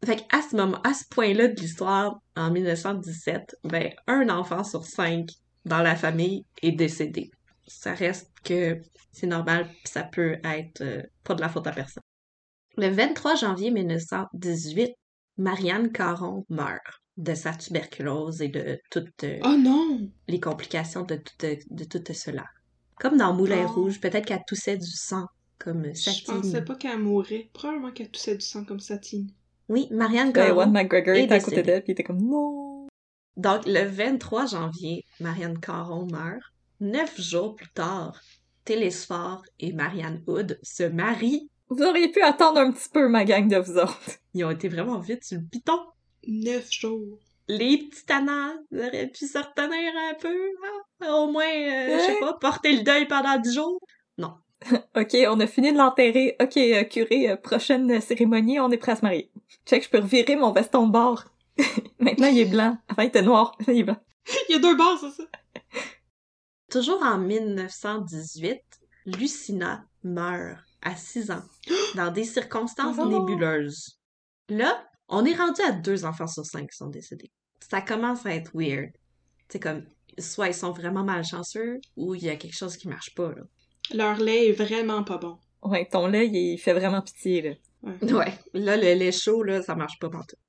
[0.05, 4.85] Fait qu'à ce moment, à ce point-là de l'histoire, en 1917, ben, un enfant sur
[4.85, 5.29] cinq
[5.65, 7.31] dans la famille est décédé.
[7.67, 8.81] Ça reste que
[9.11, 12.01] c'est normal, pis ça peut être euh, pas de la faute à personne.
[12.77, 14.93] Le 23 janvier 1918,
[15.37, 16.81] Marianne Caron meurt
[17.17, 20.09] de sa tuberculose et de toutes euh, Oh non!
[20.27, 22.45] les complications de tout, de, tout cela.
[22.99, 23.73] Comme dans Moulin Oh.
[23.73, 26.35] Rouge, peut-être qu'elle toussait du sang, comme Je Satine.
[26.41, 27.49] pensais pas qu'elle mourrait.
[27.53, 29.29] Probablement qu'elle toussait du sang comme Satine.
[29.69, 30.55] Oui, Marianne Ben, Caron.
[30.55, 32.87] Ewan McGregor est était à côté d'elle, pis il était comme non.
[33.37, 36.41] Donc, le 23 janvier, Marianne Caron meurt.
[36.81, 38.19] Neuf jours plus tard,
[38.65, 41.49] Télésphore et Marianne Hood se marient.
[41.69, 43.99] Vous auriez pu attendre un petit peu, ma gang de vous autres.
[44.33, 45.79] Ils ont été vraiment vite sur le piton.
[46.27, 47.19] Neuf jours.
[47.49, 51.11] Les petits tannants auraient pu se retenir un peu, hein?
[51.11, 53.79] Au moins, euh, je sais pas, porter le deuil pendant dix jours?
[54.95, 56.35] Ok, on a fini de l'enterrer.
[56.41, 59.31] Ok, euh, curé, euh, prochaine cérémonie, on est prêt à se marier.
[59.65, 61.23] Check, je peux revirer mon veston de bord.
[61.99, 62.77] Maintenant, il est blanc.
[62.89, 63.57] Avant, il était noir.
[63.67, 63.97] Il est blanc.
[64.49, 65.23] Il y a deux c'est ça?
[66.69, 68.61] Toujours en 1918,
[69.05, 71.43] Lucina meurt à 6 ans,
[71.95, 73.07] dans des circonstances Oh.
[73.07, 73.97] nébuleuses.
[74.49, 77.31] Là, on est rendu à deux enfants sur cinq qui sont décédés.
[77.59, 78.91] Ça commence à être weird.
[79.49, 79.85] C'est comme,
[80.17, 83.41] soit ils sont vraiment malchanceux, ou il y a quelque chose qui marche pas, là.
[83.93, 85.37] Leur lait est vraiment pas bon.
[85.63, 87.51] Ouais, ton lait, il fait vraiment pitié, là.
[87.83, 90.39] Ouais, là, le lait chaud, là, ça marche pas pantoute.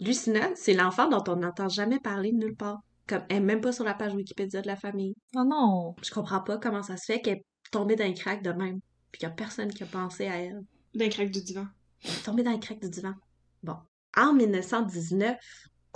[0.00, 2.80] Lucina, c'est l'enfant dont on n'entend jamais parler de nulle part.
[3.06, 5.14] Comme, elle est même pas sur la page Wikipédia de la famille.
[5.34, 5.96] Oh non.
[6.02, 8.80] Je comprends pas comment ça se fait qu'elle est tombée dans les craques de même.
[9.10, 10.60] Puis qu'il y a personne qui a pensé à elle.
[10.94, 11.66] D'un crack du divan.
[12.04, 13.14] Elle est tombée dans les craques du divan.
[13.62, 13.76] Bon.
[14.16, 15.36] En 1919,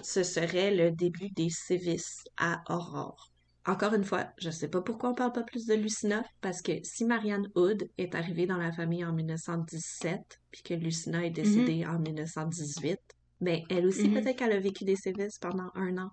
[0.02, 3.30] ce serait le début des sévices à Aurore.
[3.64, 6.72] Encore une fois, je sais pas pourquoi on parle pas plus de Lucina, parce que
[6.82, 11.86] si Marianne Hood est arrivée dans la famille en 1917, puis que Lucina est décédée
[11.86, 12.98] en 1918,
[13.40, 14.14] ben elle aussi Mhm.
[14.14, 16.10] peut-être qu'elle a vécu des sévices pendant un an.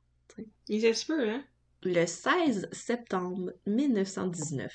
[0.67, 1.43] Il se peut, hein?
[1.83, 4.71] Le 16 septembre 1919,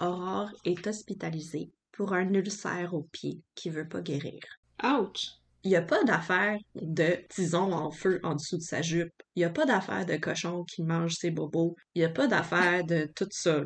[0.00, 4.40] Aurore est hospitalisée pour un ulcère au pied qui veut pas guérir.
[4.82, 5.28] Ouch!
[5.64, 9.12] Il n'y a pas d'affaire de tison en feu en dessous de sa jupe.
[9.34, 11.76] Il n'y a pas d'affaire de cochon qui mange ses bobos.
[11.94, 13.64] Il n'y a pas d'affaire de tout ça.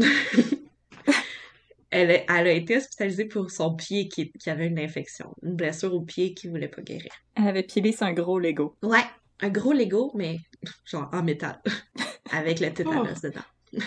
[1.90, 6.02] elle, a été hospitalisée pour son pied qui, qui avait une infection, une blessure au
[6.02, 7.10] pied qui voulait pas guérir.
[7.34, 8.76] Elle avait pilé sur un gros Lego.
[8.82, 9.04] Ouais,
[9.40, 10.38] un gros Lego, mais
[10.84, 11.60] genre en métal,
[12.32, 13.40] avec le tétanos dedans.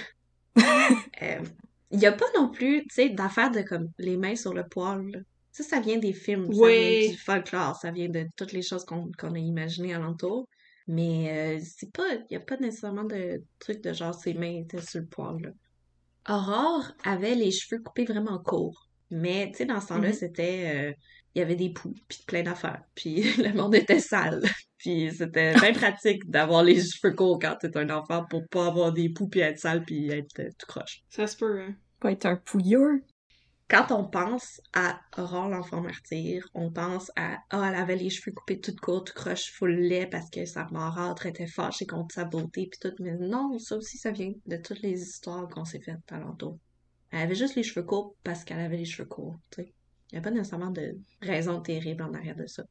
[1.22, 1.42] Euh,
[1.90, 4.68] Il n'y a pas non plus, tu sais, d'affaires de comme les mains sur le
[4.68, 5.24] poil.
[5.54, 8.84] Ça, ça vient des films, ça vient du folklore, ça vient de toutes les choses
[8.86, 10.50] qu'on a imaginées alentour.
[10.88, 14.60] Mais euh, c'est pas, il n'y a pas nécessairement de truc de genre ses mains
[14.64, 15.42] étaient sur le poil.
[15.42, 15.50] Là.
[16.30, 18.90] Aurore avait les cheveux coupés vraiment courts.
[19.10, 20.14] Mais, tu sais, dans ce temps-là, Mhm.
[20.14, 20.74] c'était...
[20.76, 20.94] euh,
[21.36, 22.84] il y avait des poux, puis plein d'affaires.
[22.96, 24.42] Puis le monde était sale.
[24.78, 28.92] Puis c'était bien pratique d'avoir les cheveux courts quand t'es un enfant pour pas avoir
[28.92, 31.02] des poux, puis être sale, puis être euh, tout croche.
[31.10, 31.74] Ça se peut, hein?
[32.02, 33.02] Pas être un pouilleux.
[33.70, 38.34] Quand on pense à Aurore l'enfant martyr, on pense à Ah, elle avait les cheveux
[38.34, 42.26] coupés tout court, tout croche, full lait parce que sa marâtre était fâchée contre sa
[42.26, 42.96] beauté puis tout.
[43.00, 46.60] Mais non, ça aussi, ça vient de toutes les histoires qu'on s'est faites alentour.
[47.12, 49.74] Elle avait juste les cheveux courts parce qu'elle avait les cheveux courts, tu sais.
[50.12, 52.64] Il n'y a pas nécessairement de raison terrible en arrière de ça.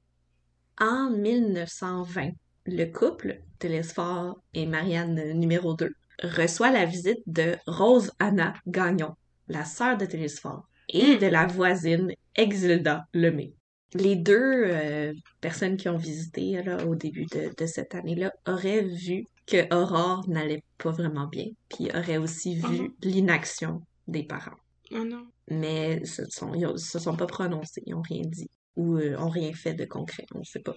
[0.79, 2.31] En 1920,
[2.67, 5.91] le couple, Télésphore et Marianne numéro 2,
[6.23, 9.17] reçoit la visite de Rose Anna Gagnon,
[9.49, 13.53] la sœur de Télésphore, et de la voisine Exilda Lemay.
[13.95, 18.83] Les deux euh, personnes qui ont visité là, au début de, de cette année-là auraient
[18.85, 22.89] vu que Aurore n'allait pas vraiment bien, puis auraient aussi vu Mhm.
[23.03, 24.57] l'inaction des parents.
[24.95, 25.27] Oh non.
[25.51, 29.17] Mais se sont, ils ont- se sont pas prononcés, ils ont rien dit, ou euh,
[29.19, 30.77] ont rien fait de concret, on sait pas.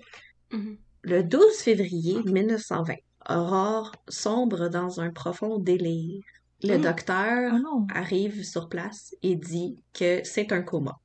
[0.52, 0.78] Mhm.
[1.04, 2.96] Le 12 février 1920,
[3.30, 6.24] Aurore sombre dans un profond délire.
[6.68, 6.82] Le Mm.
[6.82, 7.88] docteur Oh non.
[7.94, 10.96] arrive sur place et dit que c'est un coma.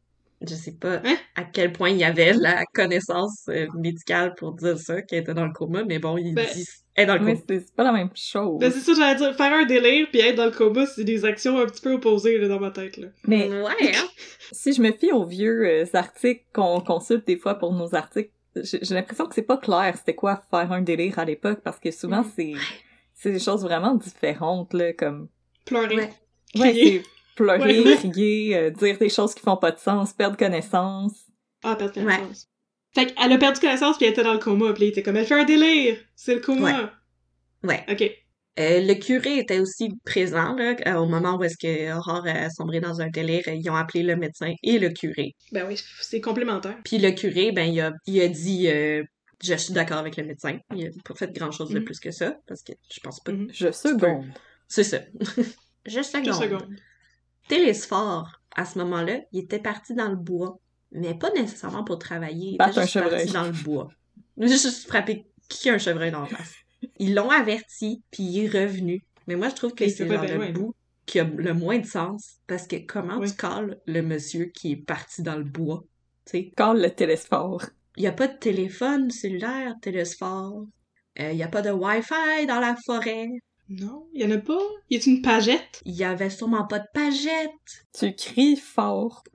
[0.42, 1.16] Je sais pas Hein?
[1.37, 5.35] à quel point il y avait la connaissance euh, médicale pour dire ça, qu'elle était
[5.35, 7.35] dans le coma, mais bon, il Ben- dit Elle est dans le coma.
[7.46, 8.59] c'est c'est pas la même chose.
[8.59, 11.27] Ben, c'est ça, j'allais dire, faire un délire puis être dans le coma, c'est des
[11.27, 13.09] actions un petit peu opposées, là, dans ma tête, là.
[13.27, 14.09] Mais Ouais, hein?
[14.53, 18.31] si je me fie aux vieux euh, articles qu'on consulte des fois pour nos articles,
[18.57, 21.90] j'ai l'impression que c'est pas clair c'était quoi faire un délire à l'époque parce que
[21.92, 22.31] souvent Mhm.
[22.35, 22.53] c'est
[23.14, 25.29] c'est des choses vraiment différentes là comme
[25.71, 26.11] Pleurer.
[26.57, 26.75] Ouais.
[26.75, 27.03] c'est
[27.37, 27.97] pleurer, Ouais.
[28.11, 31.13] crier, euh, dire des choses qui font pas de sens, perdre connaissance.
[31.63, 32.49] Ah, perdre connaissance.
[32.95, 35.17] Fait qu'elle a perdu connaissance puis elle était dans le coma, puis elle était comme,
[35.17, 35.97] elle fait un délire!
[36.17, 36.93] C'est le coma!
[37.63, 37.85] Ouais.
[37.91, 38.03] Ok.
[38.59, 42.51] Euh, le curé était aussi présent là, euh, au moment où est-ce que Aurore a
[42.51, 43.47] sombré dans un délire.
[43.47, 45.35] Ils ont appelé le médecin et le curé.
[45.53, 46.77] Ben oui, c'est complémentaire.
[46.85, 49.05] Puis le curé, ben, il a, il a dit euh,
[49.43, 50.59] Je suis d'accord avec le médecin.
[50.75, 51.85] Il a pas fait grand-chose de Mhm.
[51.85, 53.33] plus que ça, parce que je pense pas.
[53.33, 53.49] Mhm.
[53.53, 54.27] Je seconde.
[54.71, 54.99] C'est ça.
[55.87, 56.35] Je Deux seconde.
[56.43, 56.75] secondes.
[57.49, 60.59] Télésphore, à ce moment-là, il était parti dans le bois.
[60.93, 62.51] Mais pas nécessairement pour travailler.
[62.51, 63.27] Il était un juste parti chevreuil.
[63.33, 63.89] dans le bois.
[64.39, 66.55] Juste frappé qui a un chevreuil dans la face.
[66.99, 69.05] Ils l'ont averti, puis il est revenu.
[69.27, 70.75] Mais moi, je trouve que c'est bien le loin, bout
[71.07, 72.37] qui a le moins de sens.
[72.47, 73.31] Parce que comment Oui.
[73.31, 75.85] tu cales le monsieur qui est parti dans le bois?
[76.25, 77.63] Tu sais, Call le télésphore.
[77.97, 80.65] il n'y a pas de téléphone cellulaire, télésphore.
[81.19, 83.29] Euh, Il n'y a pas de Wi-Fi dans la forêt.
[83.71, 84.59] Non, y en a pas?
[84.91, 85.81] Y a une pagette?
[85.85, 87.87] Il y avait sûrement pas de pagette.
[87.99, 89.23] Tu cries fort.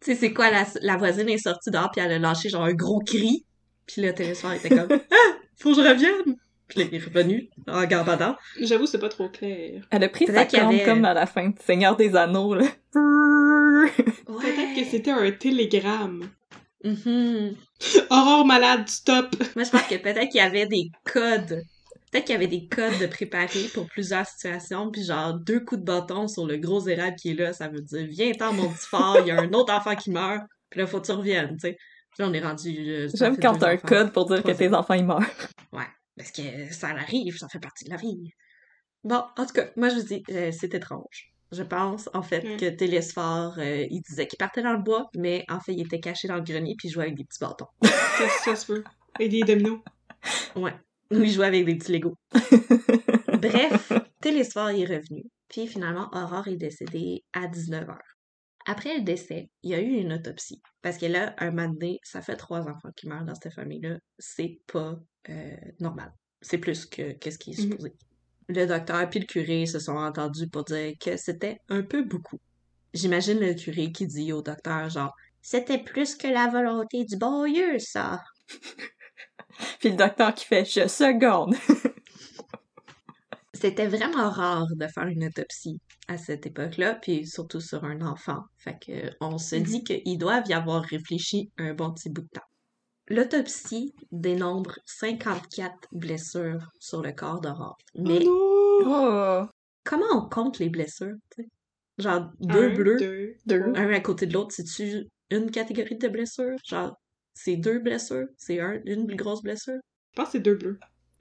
[0.00, 2.62] Tu sais, c'est quoi, la, la voisine est sortie dehors, puis elle a lâché genre
[2.62, 3.44] un gros cri.
[3.84, 5.36] Puis le téléphone était comme «Ah!
[5.56, 6.36] Faut que je revienne!»
[6.68, 8.36] Puis il est revenu en gambadant.
[8.60, 9.82] J'avoue, c'est pas trop clair.
[9.90, 12.66] Elle a pris sa corne avait- comme à la fin de Seigneur des Anneaux là.
[12.92, 16.30] Peut-être que c'était un télégramme.
[18.10, 19.34] Aurore malade, stop!
[19.56, 21.62] Moi, je pense que peut-être qu'il y avait des codes.
[22.10, 25.80] Peut-être qu'il y avait des codes de préparés pour plusieurs situations, puis genre deux coups
[25.80, 28.86] de bâton sur le gros érable qui est là, ça veut dire viens-t'en mon petit
[28.86, 31.52] fort, il y a un autre enfant qui meurt, puis là faut que tu reviennes,
[31.56, 31.76] tu sais.
[32.12, 32.74] Puis là on est rendu.
[32.90, 33.88] euh, J'aime quand t'as un enfants.
[33.88, 35.22] code pour dire que tes enfants ils meurent.
[36.16, 36.42] Parce que
[36.72, 38.18] ça arrive, ça fait partie de la vie.
[39.04, 41.32] Bon, en tout cas, moi je vous dis, euh, c'est étrange.
[41.52, 42.56] Je pense en fait Mm.
[42.56, 46.00] que Télésphore, euh, il disait qu'il partait dans le bois, mais en fait il était
[46.00, 47.68] caché dans le grenier puis il jouait avec des petits bâtons.
[47.82, 48.82] Ça, ça se peut.
[49.20, 49.78] Et des dominos.
[50.56, 50.74] Ouais.
[51.10, 52.14] Ou il jouait avec des petits Legos.
[53.40, 55.24] Bref, Télésphore est revenu.
[55.48, 57.96] Puis finalement, Aurore est décédée à 19h.
[58.66, 60.60] Après le décès, il y a eu une autopsie.
[60.82, 63.96] Parce que là, un moment donné, ça fait trois enfants qui meurent dans cette famille-là.
[64.18, 64.98] C'est pas
[65.30, 66.12] euh, normal.
[66.42, 67.70] C'est plus que qu'est-ce qui est Mhm.
[67.70, 67.92] supposé.
[68.48, 72.38] Le docteur puis le curé se sont entendus pour dire que c'était un peu beaucoup.
[72.94, 77.44] J'imagine le curé qui dit au docteur genre c'était plus que la volonté du bon
[77.50, 78.20] Dieu, ça.
[79.80, 81.54] Puis le docteur qui fait je seconde.
[83.54, 88.42] C'était vraiment rare de faire une autopsie à cette époque-là, puis surtout sur un enfant.
[88.56, 89.62] Fait que on se Mhm.
[89.62, 92.46] dit qu'ils doivent y avoir réfléchi un bon petit bout de temps.
[93.08, 97.78] L'autopsie dénombre 54 blessures sur le corps d'Aurore.
[97.96, 99.44] Mais Oh non!
[99.46, 99.46] Oh,
[99.84, 101.16] comment on compte les blessures?
[101.96, 103.60] Genre deux Un, bleus, deux, Deux.
[103.60, 103.78] trois.
[103.78, 106.58] un à côté de l'autre, c'est-tu une catégorie de blessures?
[106.64, 106.96] Genre,
[107.38, 108.26] c'est deux blessures?
[108.36, 109.78] C'est un, une grosse blessure?
[110.12, 110.78] Je pense que c'est deux bleus.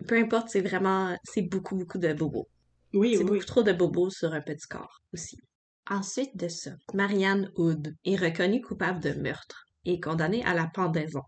[0.08, 2.47] Peu importe, c'est vraiment, c'est beaucoup, beaucoup de bobos.
[2.93, 5.38] Oui, C'est oui, beaucoup trop de bobos sur un petit corps aussi.
[5.89, 11.21] Ensuite de ça, Marianne Hood est reconnue coupable de meurtre et condamnée à la pendaison.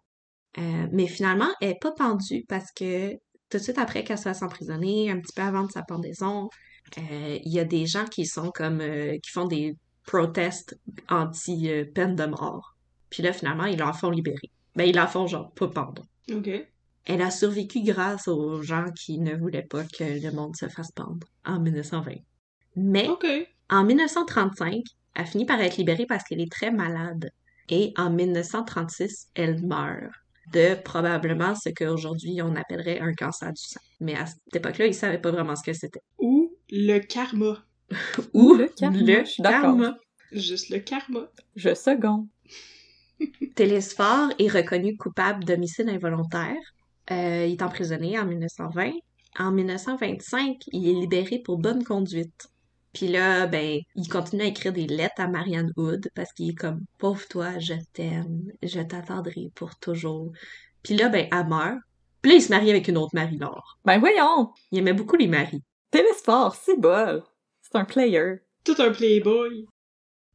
[0.58, 3.14] Euh, mais finalement, elle n'est pas pendue parce que
[3.50, 6.50] tout de suite après qu'elle se fasse emprisonner, un petit peu avant de sa pendaison,
[6.98, 9.76] euh, il y a des gens qui sont comme euh, qui font des
[10.06, 10.78] protestes
[11.10, 12.76] anti-peine de mort.
[13.10, 14.50] Puis là, finalement, ils la font libérer.
[14.80, 16.06] Ben, ils la font genre pas pendre.
[16.32, 16.50] Ok.
[17.04, 20.94] Elle a survécu grâce aux gens qui ne voulaient pas que le monde se fasse
[20.94, 22.14] pendre en 1920.
[22.78, 23.10] Mais
[23.70, 24.82] en 1935,
[25.16, 27.30] elle finit par être libérée parce qu'elle est très malade.
[27.68, 30.14] Et en 1936, elle meurt
[30.54, 33.82] de probablement ce qu'aujourd'hui on appellerait un cancer du sang.
[34.00, 36.00] Mais à cette époque-là, ils savaient pas vraiment ce que c'était.
[36.20, 37.66] Ou le karma.
[38.34, 39.62] Ou le karma, le je suis d'accord.
[39.62, 39.98] karma.
[40.32, 41.30] Juste le karma.
[41.58, 42.28] Je seconde.
[43.56, 46.58] Télésphore est reconnu coupable d'homicide involontaire.
[47.12, 48.92] Euh, il est emprisonné en 1920.
[49.38, 52.50] En 1925, il est libéré pour bonne conduite.
[52.94, 56.56] Puis là, ben, il continue à écrire des lettres à Marianne Hood parce qu'il est
[56.56, 60.32] comme Pauvre toi, je t'aime, je t'attendrai pour toujours.
[60.84, 61.78] Puis là, ben, elle meurt.
[62.22, 63.80] Puis là, il se marie avec une autre Marie-Laure.
[63.86, 64.52] Ben voyons!
[64.72, 65.64] Il aimait beaucoup les maris.
[65.92, 67.24] Télésphore, c'est bol.
[67.62, 68.36] C'est un player.
[68.64, 69.66] Tout un playboy.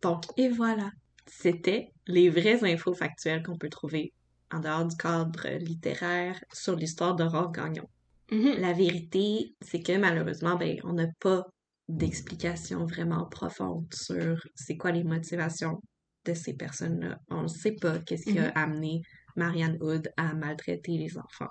[0.01, 0.91] Donc, et voilà.
[1.26, 4.13] C'était les vraies infos factuelles qu'on peut trouver
[4.53, 7.89] en dehors du cadre littéraire sur l'histoire d'Aurore Gagnon.
[8.31, 8.61] Mhm.
[8.61, 11.47] La vérité, c'est que malheureusement, ben, on n'a pas
[11.89, 15.81] d'explication vraiment profonde sur c'est quoi les motivations
[16.25, 17.19] de ces personnes-là.
[17.29, 19.03] On ne sait pas qu'est-ce qui a amené
[19.37, 21.51] Marianne Hood à maltraiter les enfants.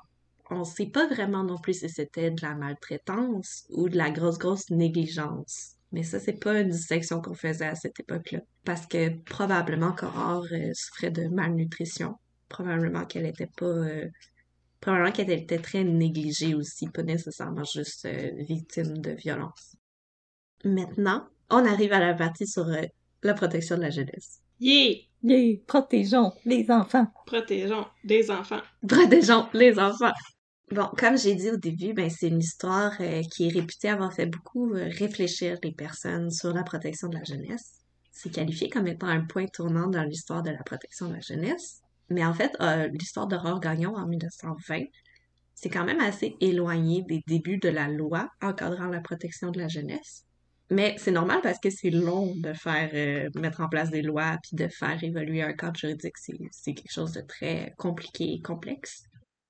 [0.50, 4.38] on sait pas vraiment non plus si c'était de la maltraitance ou de la grosse,
[4.38, 5.76] grosse négligence.
[5.94, 8.40] Mais ça, c'est pas une distinction qu'on faisait à cette époque-là.
[8.66, 12.16] Parce que probablement qu'Aurore euh, souffrait de malnutrition.
[12.50, 13.66] Probablement qu'elle était pas...
[13.66, 14.10] euh,
[14.82, 19.76] probablement qu'elle était très négligée aussi, pas nécessairement juste euh, victime de violence.
[20.66, 22.82] Maintenant, on arrive à la partie sur euh,
[23.22, 24.42] la protection de la jeunesse.
[24.60, 24.96] Yeah!
[25.22, 25.58] Yeah!
[25.68, 27.08] Protégeons les enfants.
[27.26, 28.62] Protégeons des enfants.
[28.88, 30.12] Protégeons les enfants.
[30.74, 34.12] Bon, comme j'ai dit au début, ben c'est une histoire euh, qui est réputée avoir
[34.12, 37.74] fait beaucoup euh, réfléchir les personnes sur la protection de la jeunesse.
[38.12, 41.82] C'est qualifié comme étant un point tournant dans l'histoire de la protection de la jeunesse.
[42.10, 44.86] Mais en fait, euh, l'histoire d'Aurore Gagnon en 1920,
[45.54, 49.68] c'est quand même assez éloigné des débuts de la loi encadrant la protection de la
[49.68, 50.26] jeunesse.
[50.72, 54.56] Mais c'est normal parce que c'est long de faire mettre en place des lois puis
[54.56, 56.18] de faire évoluer un cadre juridique.
[56.18, 59.04] C'est quelque chose de très compliqué et complexe.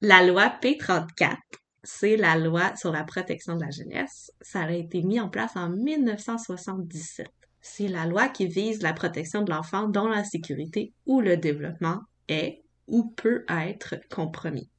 [0.06, 1.38] La loi P34,
[1.82, 4.34] c'est la loi sur la protection de la jeunesse.
[4.42, 7.30] Ça a été mis en place en 1977.
[7.62, 12.02] C'est la loi qui vise la protection de l'enfant dont la sécurité ou le développement
[12.28, 14.70] est ou peut être compromis.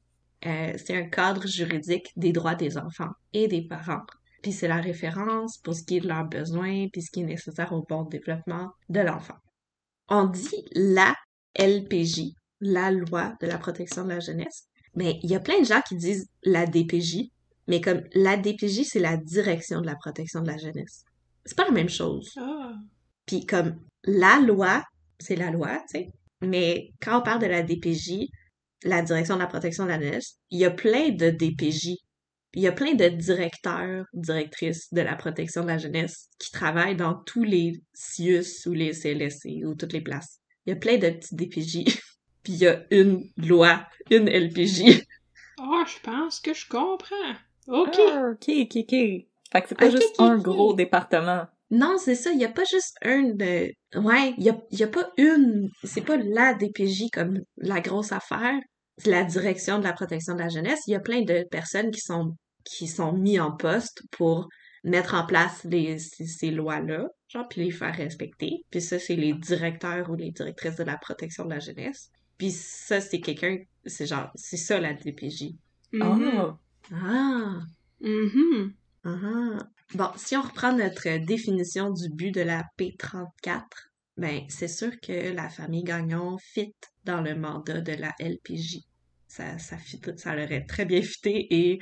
[0.45, 4.05] Euh, c'est un cadre juridique des droits des enfants et des parents.
[4.43, 7.23] Puis c'est la référence pour ce qui est de leurs besoins, puis ce qui est
[7.23, 9.39] nécessaire au bon développement de l'enfant.
[10.07, 11.15] On dit la
[11.57, 15.65] LPJ, la loi de la protection de la jeunesse, mais il y a plein de
[15.65, 17.31] gens qui disent la DPJ,
[17.67, 21.03] mais comme la DPJ, c'est la direction de la protection de la jeunesse.
[21.45, 22.33] C'est pas la même chose.
[22.37, 22.73] Ah!
[23.25, 24.83] Puis comme la loi,
[25.19, 26.09] c'est la loi, tu sais.
[26.41, 28.27] Mais quand on parle de la DPJ,
[28.83, 31.97] la direction de la protection de la jeunesse, il y a plein de DPJ.
[32.57, 36.95] Il y a plein de directeurs, directrices de la protection de la jeunesse qui travaillent
[36.95, 40.39] dans tous les CIUS ou les CLSC ou toutes les places.
[40.65, 41.83] Il y a plein de petits DPJ.
[42.45, 45.03] Puis il y a une loi, une LPJ.
[45.59, 47.33] Ah, je pense que je comprends.
[47.67, 47.97] OK.
[47.97, 48.91] Ah, ok, ok, ok.
[48.91, 51.45] Fait que c'est pas juste un gros département.
[51.71, 52.31] Non, c'est ça.
[52.31, 53.73] Il n'y a pas juste un de.
[53.95, 55.69] Ouais, il n'y a, y a pas une.
[55.83, 58.59] C'est pas la DPJ comme la grosse affaire.
[58.97, 60.81] C'est la direction de la protection de la jeunesse.
[60.85, 64.47] Il y a plein de personnes qui sont, qui sont mis en poste pour
[64.83, 68.63] mettre en place les, ces, ces lois-là, genre, puis les faire respecter.
[68.69, 72.11] Puis ça, c'est les directeurs ou les directrices de la protection de la jeunesse.
[72.37, 73.57] Puis ça, c'est quelqu'un.
[73.85, 74.31] C'est genre.
[74.35, 75.55] C'est ça la DPJ.
[75.93, 76.31] Mhm.
[76.35, 76.57] Ah.
[76.91, 77.59] Ah!
[78.01, 78.73] Mhm.
[79.03, 79.57] Ah.
[79.93, 83.63] Bon, si on reprend notre définition du but de la P34,
[84.17, 86.73] ben c'est sûr que la famille Gagnon fit
[87.03, 88.79] dans le mandat de la LPJ.
[89.27, 91.79] Ça, ça, fit, ça leur aurait très bien fité et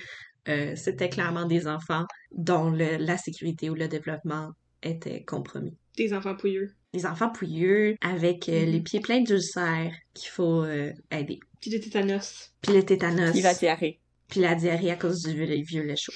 [0.50, 4.52] euh, c'était clairement des enfants dont le- la sécurité ou le développement
[4.82, 5.78] était compromis.
[5.98, 6.74] Des enfants pouilleux.
[6.94, 8.72] Des enfants pouilleux avec euh, Mhm.
[8.72, 11.40] les pieds pleins d'ulcères qu'il faut euh, aider.
[11.62, 12.52] Puis des tétanos.
[12.62, 13.32] Puis le tétanos.
[13.32, 14.00] Puis la diarrhée.
[14.28, 16.14] puis la diarrhée à cause du vieux, lait chaud.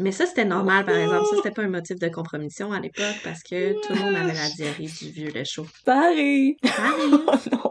[0.00, 1.24] Mais ça, c'était normal, par exemple.
[1.30, 4.34] Ça, c'était pas un motif de compromission à l'époque parce que tout le monde avait
[4.34, 5.66] la diarrhée du vieux lait chaud.
[5.84, 6.54] Ça arrive.
[6.78, 7.70] Oh non!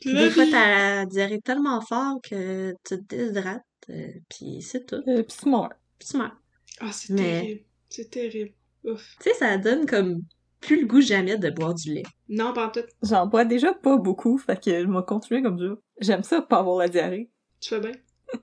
[0.00, 4.62] Puis La des fois, t'as la diarrhée tellement fort que tu te déshydrates, euh, puis
[4.62, 5.02] c'est tout.
[5.08, 5.70] Euh, pis c'est mort.
[5.98, 6.36] Puis tu meurs.
[6.80, 7.60] Ah, c'est Mais- terrible.
[7.88, 8.52] C'est terrible.
[8.84, 9.16] Ouf.
[9.20, 10.22] Tu sais, ça donne comme
[10.60, 12.02] plus le goût jamais de boire du lait.
[12.28, 12.80] Non, pas en tout.
[13.02, 15.80] J'en bois déjà pas beaucoup, fait que je vais continuer comme ça.
[16.00, 17.30] J'aime ça, pas avoir la diarrhée.
[17.60, 17.92] Tu fais bien?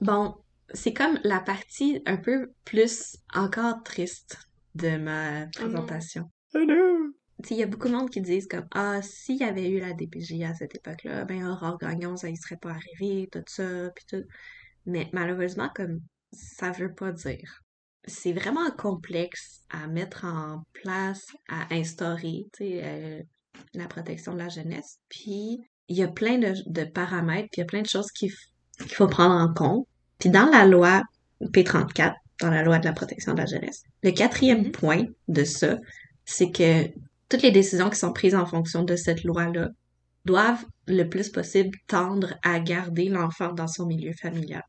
[0.00, 0.34] Bon,
[0.74, 4.38] c'est comme la partie un peu plus encore triste
[4.74, 6.30] de ma présentation.
[6.54, 7.12] Oh non!
[7.42, 9.70] Tu sais, il y a beaucoup de monde qui disent comme Ah, s'il y avait
[9.70, 13.42] eu la DPJ à cette époque-là, ben Aurore Gagnon, ça y serait pas arrivé, tout
[13.46, 14.26] ça, puis tout.
[14.84, 16.00] Mais malheureusement, comme
[16.32, 17.63] ça veut pas dire.
[18.06, 23.22] C'est vraiment complexe à mettre en place, à instaurer, euh,
[23.74, 24.98] la protection de la jeunesse.
[25.08, 28.10] Puis il y a plein de, de paramètres, puis il y a plein de choses
[28.12, 28.30] qu'il
[28.88, 29.86] faut prendre en compte.
[30.18, 31.02] Puis dans la loi
[31.42, 34.72] P34, dans la loi de la protection de la jeunesse, le quatrième Mhm.
[34.72, 35.78] point de ça,
[36.24, 36.86] c'est que
[37.28, 39.68] toutes les décisions qui sont prises en fonction de cette loi-là
[40.24, 44.62] doivent le plus possible tendre à garder l'enfant dans son milieu familial.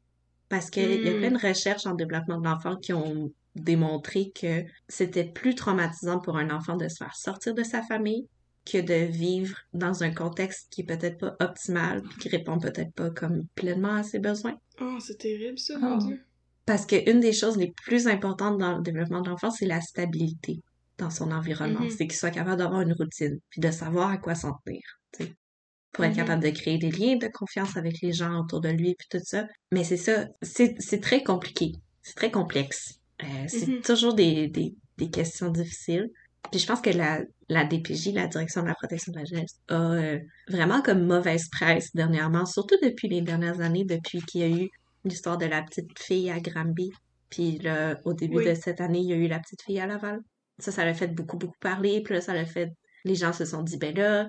[0.50, 4.64] Parce qu'il y a plein de recherches en développement de l'enfant qui ont démontré que
[4.88, 8.28] c'était plus traumatisant pour un enfant de se faire sortir de sa famille
[8.66, 12.94] que de vivre dans un contexte qui est peut-être pas optimal, puis qui répond peut-être
[12.94, 14.56] pas comme pleinement à ses besoins.
[14.82, 16.00] Oh, c'est terrible, ça, mon Oh.
[16.00, 16.22] Dieu.
[16.66, 20.62] Parce qu'une des choses les plus importantes dans le développement de l'enfant, c'est la stabilité
[20.98, 21.82] dans son environnement.
[21.82, 21.92] Mhm.
[21.92, 24.82] C'est qu'il soit capable d'avoir une routine, puis de savoir à quoi s'en tenir.
[25.96, 26.18] Pour être Mhm.
[26.18, 29.24] capable de créer des liens de confiance avec les gens autour de lui, puis tout
[29.24, 29.48] ça.
[29.72, 31.72] Mais c'est ça, c'est c'est très compliqué,
[32.04, 33.00] c'est très complexe.
[33.24, 33.82] Euh, c'est Mhm.
[33.82, 36.10] toujours des, des, des questions difficiles.
[36.52, 39.56] Puis je pense que la, la DPJ, la Direction de la protection de la jeunesse,
[39.70, 40.20] a euh,
[40.50, 44.70] vraiment comme mauvaise presse dernièrement, surtout depuis les dernières années, depuis qu'il y a eu
[45.06, 46.92] l'histoire de la petite fille à Granby.
[47.30, 48.46] Puis là, au début Oui.
[48.46, 50.20] de cette année, il y a eu la petite fille à Laval.
[50.60, 52.02] Ça, ça l'a fait beaucoup, beaucoup parler.
[52.04, 52.70] Puis là, ça l'a fait...
[53.06, 54.28] Les gens se sont dit, ben là,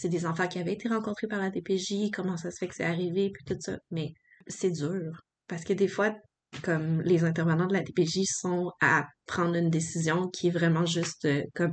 [0.00, 2.74] c'est des enfants qui avaient été rencontrés par la DPJ, comment ça se fait que
[2.76, 3.78] c'est arrivé, puis tout ça.
[3.90, 4.12] Mais
[4.46, 5.22] c'est dur.
[5.48, 6.14] Parce que des fois,
[6.62, 11.24] comme les intervenants de la DPJ sont à prendre une décision qui est vraiment juste
[11.24, 11.72] euh, comme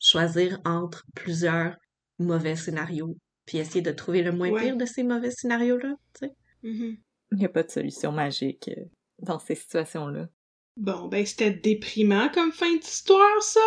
[0.00, 1.76] choisir entre plusieurs
[2.18, 3.14] mauvais scénarios,
[3.44, 4.62] puis essayer de trouver le moins Ouais.
[4.62, 6.32] pire de ces mauvais scénarios-là, tu sais.
[6.62, 6.96] Mhm.
[7.32, 8.84] Il n'y a pas de solution magique euh,
[9.18, 10.28] dans ces situations-là.
[10.78, 13.60] Bon, ben c'était déprimant comme fin d'histoire, ça!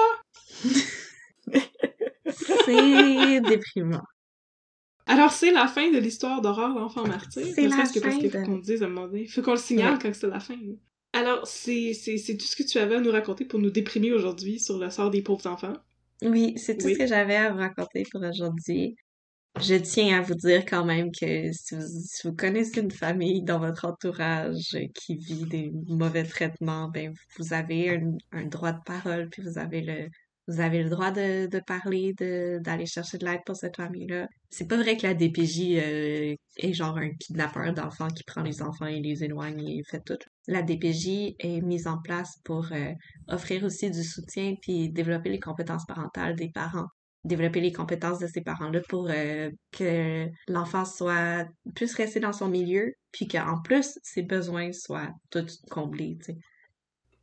[2.32, 4.04] C'est déprimant.
[5.06, 7.44] Alors, c'est la fin de l'histoire d'Aurore, l'enfant martyr.
[7.56, 9.26] C'est la que fin de- qu'on dise à un moment donné.
[9.28, 10.00] Faut qu'on le signale Ouais.
[10.02, 10.56] quand c'est la fin.
[10.56, 10.74] là.
[11.14, 11.92] Alors, c'est
[12.40, 15.10] tout ce que tu avais à nous raconter pour nous déprimer aujourd'hui sur le sort
[15.10, 15.74] des pauvres enfants.
[16.22, 16.94] Oui, c'est tout Oui.
[16.94, 18.96] ce que j'avais à vous raconter pour aujourd'hui.
[19.60, 23.42] Je tiens à vous dire quand même que si vous, si vous connaissez une famille
[23.42, 28.84] dans votre entourage qui vit des mauvais traitements, ben vous avez un, un droit de
[28.86, 30.08] parole, puis vous avez le
[30.50, 34.28] vous avez le droit de, de parler, de d'aller chercher de l'aide pour cette famille-là.
[34.50, 38.64] C'est pas vrai que la DPJ euh, est genre un kidnappeur d'enfants qui prend les
[38.64, 40.18] enfants et les éloigne et fait tout.
[40.48, 42.92] La DPJ est mise en place pour euh,
[43.28, 46.88] offrir aussi du soutien puis développer les compétences parentales des parents
[47.26, 51.46] développer les compétences de ces parents-là pour euh, que l'enfant soit
[51.76, 56.18] puisse rester dans son milieu puis qu'en plus ses besoins soient tous comblés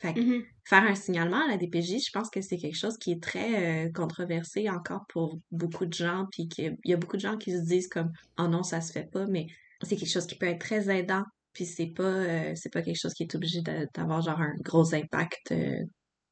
[0.07, 0.43] fait que Mhm.
[0.65, 3.87] faire un signalement à la DPJ je pense que c'est quelque chose qui est très
[3.87, 7.53] euh, controversé encore pour beaucoup de gens puis qu'il y a beaucoup de gens qui
[7.53, 9.47] se disent comme oh non ça se fait pas mais
[9.83, 13.01] c'est quelque chose qui peut être très aidant puis c'est pas euh, c'est pas quelque
[13.01, 13.61] chose qui est obligé
[13.95, 15.83] d'avoir genre un gros impact euh,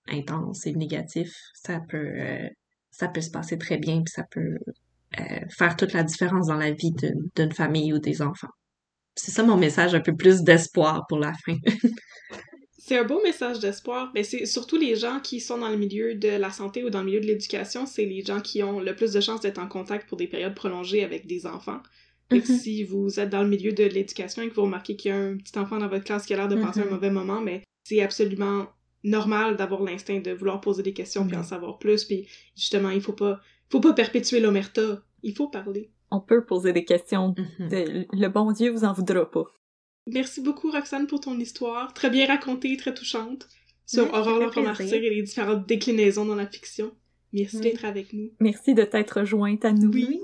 [0.08, 1.34] intense et négatif.
[1.54, 2.18] Ça peut
[2.90, 4.58] ça peut se passer très bien puis ça peut
[5.56, 6.92] faire toute la différence dans la vie
[7.36, 8.52] d'une famille ou des enfants.
[9.16, 11.56] C'est ça mon message un peu plus d'espoir pour la fin
[12.86, 16.14] C'est un beau message d'espoir, mais c'est surtout les gens qui sont dans le milieu
[16.16, 18.94] de la santé ou dans le milieu de l'éducation, c'est les gens qui ont le
[18.94, 21.80] plus de chances d'être en contact pour des périodes prolongées avec des enfants.
[22.30, 22.40] Mhm.
[22.42, 25.16] si vous êtes dans le milieu de l'éducation et que vous remarquez qu'il y a
[25.18, 26.86] un petit enfant dans votre classe qui a l'air de passer Mhm.
[26.88, 28.66] un mauvais moment, mais c'est absolument
[29.04, 32.04] normal d'avoir l'instinct de vouloir poser des questions puis en savoir plus.
[32.04, 32.26] Puis
[32.56, 35.02] justement, il faut pas, faut pas perpétuer l'omerta.
[35.22, 35.90] Il faut parler.
[36.10, 37.34] On peut poser des questions.
[37.58, 37.68] Mhm.
[37.68, 39.44] de- le bon Dieu vous en voudra pas.
[40.06, 41.92] Merci beaucoup, Roxane, pour ton histoire.
[41.94, 43.48] Très bien racontée, très touchante.
[43.86, 46.92] Sur ça Aurore fait l'enfant martyr et les différentes déclinaisons dans la fiction.
[47.32, 47.62] Merci Oui.
[47.62, 48.30] d'être avec nous.
[48.40, 49.90] Merci de t'être jointe à nous.
[49.92, 50.20] Oui.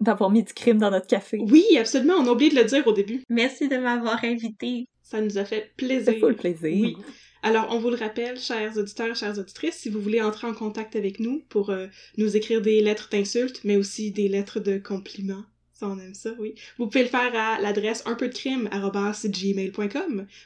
[0.00, 1.38] D'avoir mis du crime dans notre café.
[1.40, 3.22] Oui, absolument, on a oublié de le dire au début.
[3.28, 6.14] merci de m'avoir invité Ça nous a fait plaisir.
[6.20, 6.62] full plaisir.
[6.82, 6.96] Oui.
[7.42, 10.96] Alors, on vous le rappelle, chers auditeurs, chères auditrices, si vous voulez entrer en contact
[10.96, 15.44] avec nous pour euh, nous écrire des lettres d'insultes, mais aussi des lettres de compliments,
[15.74, 16.54] ça on aime ça, oui.
[16.78, 18.70] Vous pouvez le faire à l'adresse un peu de crime.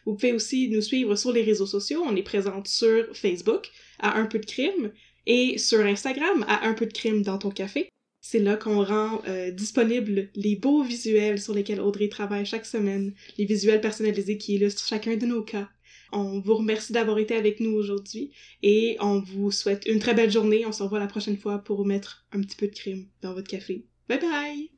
[0.07, 2.03] Vous pouvez aussi nous suivre sur les réseaux sociaux.
[2.07, 3.69] On est présente sur Facebook
[3.99, 4.91] à un peu de crime
[5.27, 7.89] et sur Instagram à un peu de crime dans ton café.
[8.21, 13.15] C'est là qu'on rend euh, disponibles les beaux visuels sur lesquels Audrey travaille chaque semaine,
[13.37, 15.69] les visuels personnalisés qui illustrent chacun de nos cas.
[16.11, 20.31] On vous remercie d'avoir été avec nous aujourd'hui et on vous souhaite une très belle
[20.31, 20.67] journée.
[20.67, 23.49] On se revoit la prochaine fois pour mettre un petit peu de crime dans votre
[23.49, 23.85] café.
[24.09, 24.78] Bye bye!